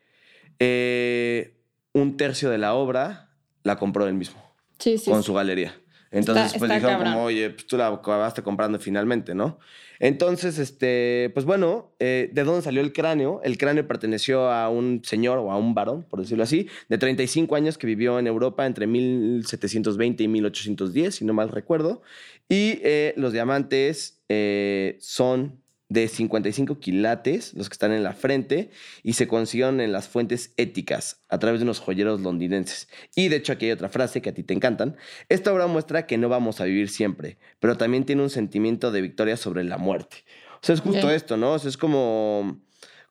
eh, 0.59 1.57
un 1.93 2.17
tercio 2.17 2.51
de 2.51 2.59
la 2.59 2.75
obra 2.75 3.31
la 3.63 3.77
compró 3.77 4.07
él 4.07 4.13
mismo 4.13 4.39
sí, 4.77 4.97
sí. 4.99 5.09
con 5.09 5.23
sí. 5.23 5.27
su 5.27 5.33
galería. 5.33 5.75
Entonces, 6.15 6.45
Está- 6.47 6.59
pues 6.59 6.71
está 6.71 6.75
dijeron 6.75 6.95
cabrón. 6.97 7.13
como, 7.13 7.25
oye, 7.25 7.49
pues 7.51 7.67
tú 7.67 7.77
la 7.77 7.87
acabaste 7.87 8.41
comprando 8.41 8.79
finalmente, 8.79 9.35
¿no? 9.35 9.59
Entonces, 9.99 10.59
este, 10.59 11.31
pues 11.33 11.45
bueno, 11.45 11.93
eh, 11.99 12.29
¿de 12.33 12.43
dónde 12.43 12.61
salió 12.61 12.81
el 12.81 12.91
cráneo? 12.91 13.39
El 13.43 13.57
cráneo 13.57 13.87
perteneció 13.87 14.49
a 14.51 14.69
un 14.69 15.01
señor 15.05 15.37
o 15.37 15.51
a 15.51 15.57
un 15.57 15.73
varón, 15.73 16.03
por 16.09 16.19
decirlo 16.19 16.43
así, 16.43 16.67
de 16.89 16.97
35 16.97 17.55
años 17.55 17.77
que 17.77 17.87
vivió 17.87 18.19
en 18.19 18.27
Europa 18.27 18.65
entre 18.65 18.87
1720 18.87 20.23
y 20.23 20.27
1810, 20.27 21.15
si 21.15 21.25
no 21.25 21.33
mal 21.33 21.49
recuerdo. 21.49 22.01
Y 22.49 22.79
eh, 22.83 23.13
los 23.17 23.31
diamantes 23.33 24.21
eh, 24.29 24.97
son 24.99 25.61
de 25.87 26.07
55 26.07 26.79
quilates, 26.79 27.53
los 27.53 27.69
que 27.69 27.73
están 27.73 27.91
en 27.91 28.03
la 28.03 28.13
frente, 28.13 28.71
y 29.03 29.13
se 29.13 29.27
consiguieron 29.27 29.81
en 29.81 29.91
las 29.91 30.07
fuentes 30.07 30.53
éticas 30.57 31.23
a 31.29 31.37
través 31.37 31.59
de 31.59 31.63
unos 31.63 31.79
joyeros 31.79 32.21
londinenses. 32.21 32.89
Y 33.15 33.27
de 33.27 33.37
hecho 33.37 33.53
aquí 33.53 33.65
hay 33.65 33.71
otra 33.71 33.89
frase 33.89 34.21
que 34.21 34.29
a 34.29 34.33
ti 34.33 34.43
te 34.43 34.53
encantan. 34.53 34.97
Esta 35.29 35.53
obra 35.53 35.67
muestra 35.67 36.07
que 36.07 36.17
no 36.17 36.29
vamos 36.29 36.59
a 36.59 36.65
vivir 36.65 36.89
siempre, 36.89 37.37
pero 37.59 37.77
también 37.77 38.05
tiene 38.05 38.23
un 38.23 38.29
sentimiento 38.29 38.91
de 38.91 39.01
victoria 39.01 39.37
sobre 39.37 39.63
la 39.63 39.77
muerte. 39.77 40.25
O 40.55 40.65
sea, 40.65 40.73
es 40.73 40.81
justo 40.81 41.11
esto, 41.11 41.37
¿no? 41.37 41.53
O 41.53 41.59
sea, 41.59 41.69
es 41.69 41.77
como, 41.77 42.61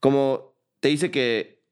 como 0.01 0.57
te 0.81 0.89
dice 0.89 1.11
que 1.13 1.63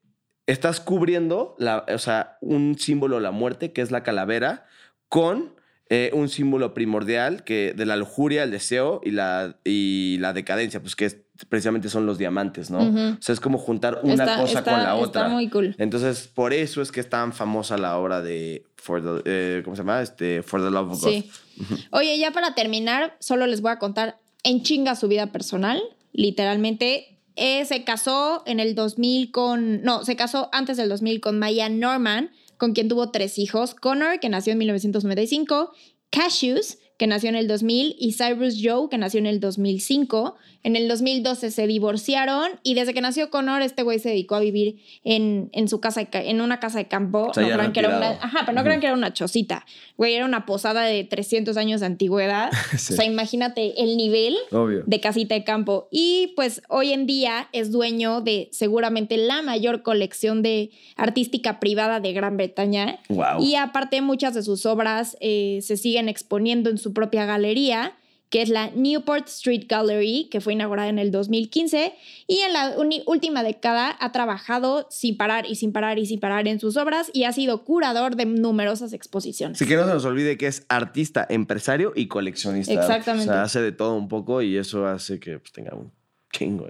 estás 0.47 0.79
cubriendo 0.79 1.55
la, 1.57 1.85
o 1.93 1.97
sea, 1.97 2.37
un 2.41 2.77
símbolo 2.77 3.17
de 3.17 3.23
la 3.23 3.31
muerte, 3.31 3.73
que 3.73 3.81
es 3.81 3.91
la 3.91 4.03
calavera, 4.03 4.65
con 5.09 5.55
eh, 5.89 6.09
un 6.13 6.29
símbolo 6.29 6.73
primordial 6.73 7.43
que 7.43 7.73
de 7.75 7.85
la 7.85 7.95
lujuria, 7.97 8.43
el 8.43 8.51
deseo 8.51 9.01
y 9.03 9.11
la, 9.11 9.57
y 9.65 10.17
la 10.19 10.33
decadencia, 10.33 10.81
pues 10.81 10.95
que 10.95 11.05
es- 11.05 11.17
precisamente 11.49 11.89
son 11.89 12.05
los 12.05 12.17
diamantes, 12.17 12.69
¿no? 12.71 12.79
O 12.79 13.21
sea, 13.21 13.33
es 13.33 13.39
como 13.39 13.57
juntar 13.57 13.99
una 14.03 14.13
Está- 14.23 14.37
cosa 14.37 14.59
está- 14.59 14.71
con 14.71 14.79
la 14.83 14.93
Está 14.93 14.95
otra. 14.95 15.27
muy 15.29 15.49
cool. 15.49 15.75
Entonces, 15.79 16.27
por 16.27 16.53
eso 16.53 16.81
es 16.81 16.91
que 16.91 16.99
es 16.99 17.09
tan 17.09 17.33
famosa 17.33 17.77
la 17.77 17.97
obra 17.97 18.21
de 18.21 18.63
For 18.77 19.01
the, 19.01 19.21
eh, 19.25 19.61
¿cómo 19.63 19.75
se 19.75 19.81
llama? 19.81 20.01
Este, 20.01 20.41
For 20.43 20.61
the 20.63 20.69
Love 20.71 20.91
of 20.91 21.01
God. 21.01 21.09
Sí. 21.09 21.29
Oye, 21.91 22.17
ya 22.17 22.31
para 22.31 22.53
terminar, 22.55 23.17
solo 23.19 23.45
les 23.47 23.61
voy 23.61 23.71
a 23.71 23.79
contar 23.79 24.19
en 24.43 24.61
chinga 24.63 24.95
su 24.95 25.07
vida 25.07 25.27
personal. 25.31 25.81
Literalmente, 26.33 27.17
eh, 27.35 27.65
se 27.65 27.83
casó 27.83 28.43
en 28.45 28.59
el 28.59 28.75
2000 28.75 29.31
con. 29.31 29.81
No, 29.83 30.05
se 30.05 30.15
casó 30.15 30.49
antes 30.53 30.77
del 30.77 30.89
2000 30.89 31.19
con 31.19 31.37
Maya 31.39 31.67
Norman, 31.69 32.31
con 32.63 32.71
quien 32.71 32.87
tuvo 32.87 33.11
tres 33.11 33.39
hijos: 33.39 33.75
Connor, 33.75 34.21
que 34.21 34.29
nació 34.29 34.53
en 34.53 34.59
1995, 34.59 35.73
Cassius, 36.09 36.77
que 36.97 37.07
nació 37.07 37.29
en 37.29 37.35
el 37.35 37.47
2000, 37.47 37.95
y 37.97 38.13
Cyrus 38.13 38.59
Joe, 38.61 38.87
que 38.89 38.97
nació 38.97 39.19
en 39.19 39.25
el 39.25 39.39
2005. 39.39 40.35
En 40.63 40.75
el 40.77 40.87
2012 40.87 41.51
se 41.51 41.67
divorciaron 41.67 42.51
y 42.63 42.73
desde 42.73 42.93
que 42.93 43.01
nació 43.01 43.29
Connor, 43.29 43.61
este 43.61 43.83
güey 43.83 43.99
se 43.99 44.09
dedicó 44.09 44.35
a 44.35 44.39
vivir 44.39 44.77
en, 45.03 45.49
en 45.51 45.67
su 45.67 45.81
casa, 45.81 46.01
de 46.03 46.29
en 46.29 46.39
una 46.39 46.59
casa 46.59 46.77
de 46.77 46.87
campo. 46.87 47.27
O 47.29 47.33
sea, 47.33 47.43
no 47.43 47.53
crean 47.53 47.73
que 47.73 47.79
era 47.81 47.97
una, 47.97 48.09
ajá, 48.11 48.43
pero 48.45 48.53
no 48.53 48.63
crean 48.63 48.79
que 48.79 48.85
era 48.85 48.95
una 48.95 49.11
chocita. 49.11 49.65
Güey, 49.97 50.13
era 50.13 50.25
una 50.25 50.45
posada 50.45 50.83
de 50.83 51.03
300 51.03 51.57
años 51.57 51.81
de 51.81 51.87
antigüedad. 51.87 52.51
Sí. 52.77 52.93
O 52.93 52.95
sea, 52.95 53.05
imagínate 53.05 53.81
el 53.83 53.97
nivel 53.97 54.35
Obvio. 54.51 54.83
de 54.85 54.99
casita 54.99 55.35
de 55.35 55.43
campo. 55.43 55.87
Y 55.91 56.33
pues 56.35 56.61
hoy 56.69 56.91
en 56.91 57.05
día 57.05 57.49
es 57.53 57.71
dueño 57.71 58.19
de 58.21 58.49
seguramente 58.51 59.15
la 59.15 59.41
mayor 59.41 59.83
colección 59.83 60.41
de 60.41 60.71
artística 60.95 61.59
privada 61.59 61.99
de 61.99 62.13
Gran 62.13 62.35
Bretaña. 62.35 62.99
Wow. 63.09 63.41
Y 63.41 63.55
aparte 63.55 64.01
muchas 64.01 64.33
de 64.33 64.43
sus 64.43 64.65
obras 64.65 65.17
eh, 65.19 65.59
se 65.61 65.77
siguen 65.77 66.09
exponiendo 66.09 66.69
en 66.69 66.77
su 66.83 66.93
propia 66.93 67.25
galería, 67.25 67.95
que 68.29 68.41
es 68.41 68.49
la 68.49 68.71
Newport 68.71 69.27
Street 69.27 69.65
Gallery, 69.69 70.27
que 70.31 70.41
fue 70.41 70.53
inaugurada 70.53 70.89
en 70.89 70.97
el 70.97 71.11
2015. 71.11 71.93
Y 72.25 72.39
en 72.39 72.53
la 72.53 72.75
última 73.05 73.43
década 73.43 73.95
ha 73.99 74.11
trabajado 74.11 74.87
sin 74.89 75.17
parar 75.17 75.45
y 75.45 75.55
sin 75.55 75.71
parar 75.71 75.99
y 75.99 76.07
sin 76.07 76.19
parar 76.19 76.47
en 76.47 76.59
sus 76.59 76.75
obras 76.75 77.11
y 77.13 77.25
ha 77.25 77.31
sido 77.31 77.63
curador 77.63 78.15
de 78.15 78.25
numerosas 78.25 78.91
exposiciones. 78.91 79.61
Así 79.61 79.69
que 79.69 79.75
no 79.75 79.85
se 79.85 79.93
nos 79.93 80.05
olvide 80.05 80.37
que 80.39 80.47
es 80.47 80.65
artista, 80.67 81.27
empresario 81.29 81.93
y 81.95 82.07
coleccionista. 82.07 82.73
Exactamente. 82.73 83.29
O 83.29 83.33
sea, 83.33 83.43
hace 83.43 83.61
de 83.61 83.71
todo 83.71 83.95
un 83.95 84.07
poco 84.07 84.41
y 84.41 84.57
eso 84.57 84.87
hace 84.87 85.19
que 85.19 85.37
pues, 85.37 85.51
tenga 85.51 85.75
un 85.75 85.91
chingo. 86.31 86.67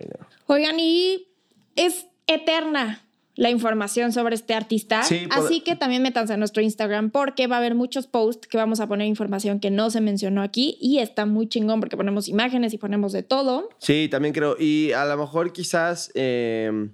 Oigan, 0.47 0.78
y 0.82 1.30
es 1.78 2.08
eterna 2.28 3.04
la 3.36 3.50
información 3.50 4.12
sobre 4.12 4.36
este 4.36 4.54
artista. 4.54 5.04
Sí, 5.04 5.28
así 5.32 5.62
que 5.62 5.76
también 5.76 6.04
métanse 6.04 6.34
a 6.34 6.38
nuestro 6.38 6.62
Instagram 6.62 7.10
porque 7.10 7.48
va 7.48 7.56
a 7.56 7.60
haber 7.60 7.74
muchos 7.76 8.08
posts 8.08 8.48
que 8.48 8.58
vamos 8.58 8.80
a 8.80 8.88
poner 8.88 9.08
información 9.08 9.60
que 9.60 9.72
no 9.72 9.89
se 9.89 10.02
mencionó 10.02 10.41
aquí 10.43 10.78
y 10.80 11.00
está 11.00 11.26
muy 11.26 11.48
chingón 11.48 11.80
porque 11.80 11.98
ponemos 11.98 12.28
imágenes 12.28 12.74
y 12.74 12.78
ponemos 12.78 13.12
de 13.12 13.24
todo. 13.24 13.69
Sí, 13.80 14.08
también 14.10 14.34
creo. 14.34 14.56
Y 14.60 14.91
a 14.91 15.06
lo 15.06 15.17
mejor 15.17 15.52
quizás 15.52 16.12
eh, 16.13 16.89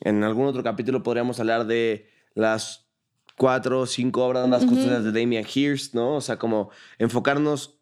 en 0.00 0.24
algún 0.24 0.46
otro 0.46 0.62
capítulo 0.62 1.02
podríamos 1.02 1.38
hablar 1.38 1.66
de 1.66 2.08
las 2.34 2.88
cuatro 3.36 3.80
o 3.80 3.86
cinco 3.86 4.24
obras 4.26 4.48
más 4.48 4.64
Ujú. 4.64 4.74
costosas 4.74 5.04
de 5.04 5.12
Damian 5.12 5.44
Hirst, 5.52 5.94
¿no? 5.94 6.16
O 6.16 6.20
sea, 6.20 6.38
como 6.38 6.70
enfocarnos 6.98 7.78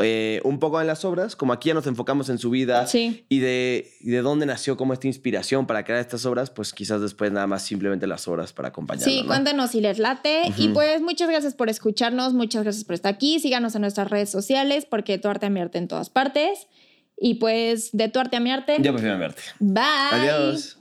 eh, 0.00 0.40
un 0.44 0.58
poco 0.58 0.80
en 0.80 0.86
las 0.86 1.04
obras, 1.04 1.36
como 1.36 1.52
aquí 1.52 1.68
ya 1.68 1.74
nos 1.74 1.86
enfocamos 1.86 2.28
en 2.28 2.38
su 2.38 2.50
vida 2.50 2.86
Sí. 2.86 3.24
y 3.28 3.38
de, 3.38 3.90
y 4.00 4.10
de 4.10 4.22
dónde 4.22 4.46
nació 4.46 4.76
como 4.76 4.92
esta 4.92 5.06
inspiración 5.06 5.66
para 5.66 5.84
crear 5.84 6.00
estas 6.00 6.24
obras, 6.26 6.50
pues 6.50 6.72
quizás 6.72 7.00
después 7.00 7.30
nada 7.32 7.46
más 7.46 7.62
simplemente 7.62 8.06
las 8.06 8.26
obras 8.28 8.52
para 8.52 8.68
acompañarlo. 8.68 9.10
Sí, 9.12 9.22
¿no? 9.22 9.28
cuéntenos 9.28 9.70
si 9.70 9.80
les 9.80 9.98
late. 9.98 10.42
Y 10.56 10.68
pues 10.70 11.00
muchas 11.02 11.28
gracias 11.28 11.54
por 11.54 11.68
escucharnos, 11.68 12.32
muchas 12.34 12.62
gracias 12.64 12.84
por 12.84 12.94
estar 12.94 13.14
aquí. 13.14 13.38
Síganos 13.40 13.74
en 13.74 13.82
nuestras 13.82 14.10
redes 14.10 14.30
sociales 14.30 14.86
porque 14.88 15.18
tu 15.18 15.28
arte 15.28 15.46
a 15.46 15.50
mi 15.50 15.60
arte 15.60 15.78
en 15.78 15.88
todas 15.88 16.10
partes. 16.10 16.66
Y 17.22 17.34
pues 17.34 17.90
de 17.92 18.08
tu 18.08 18.18
arte 18.18 18.36
a 18.36 18.40
mi 18.40 18.50
arte. 18.50 18.76
Ya 18.80 18.92
prefiero 18.92 19.18
verte. 19.18 19.42
Bye. 19.58 19.82
Adiós. 20.12 20.78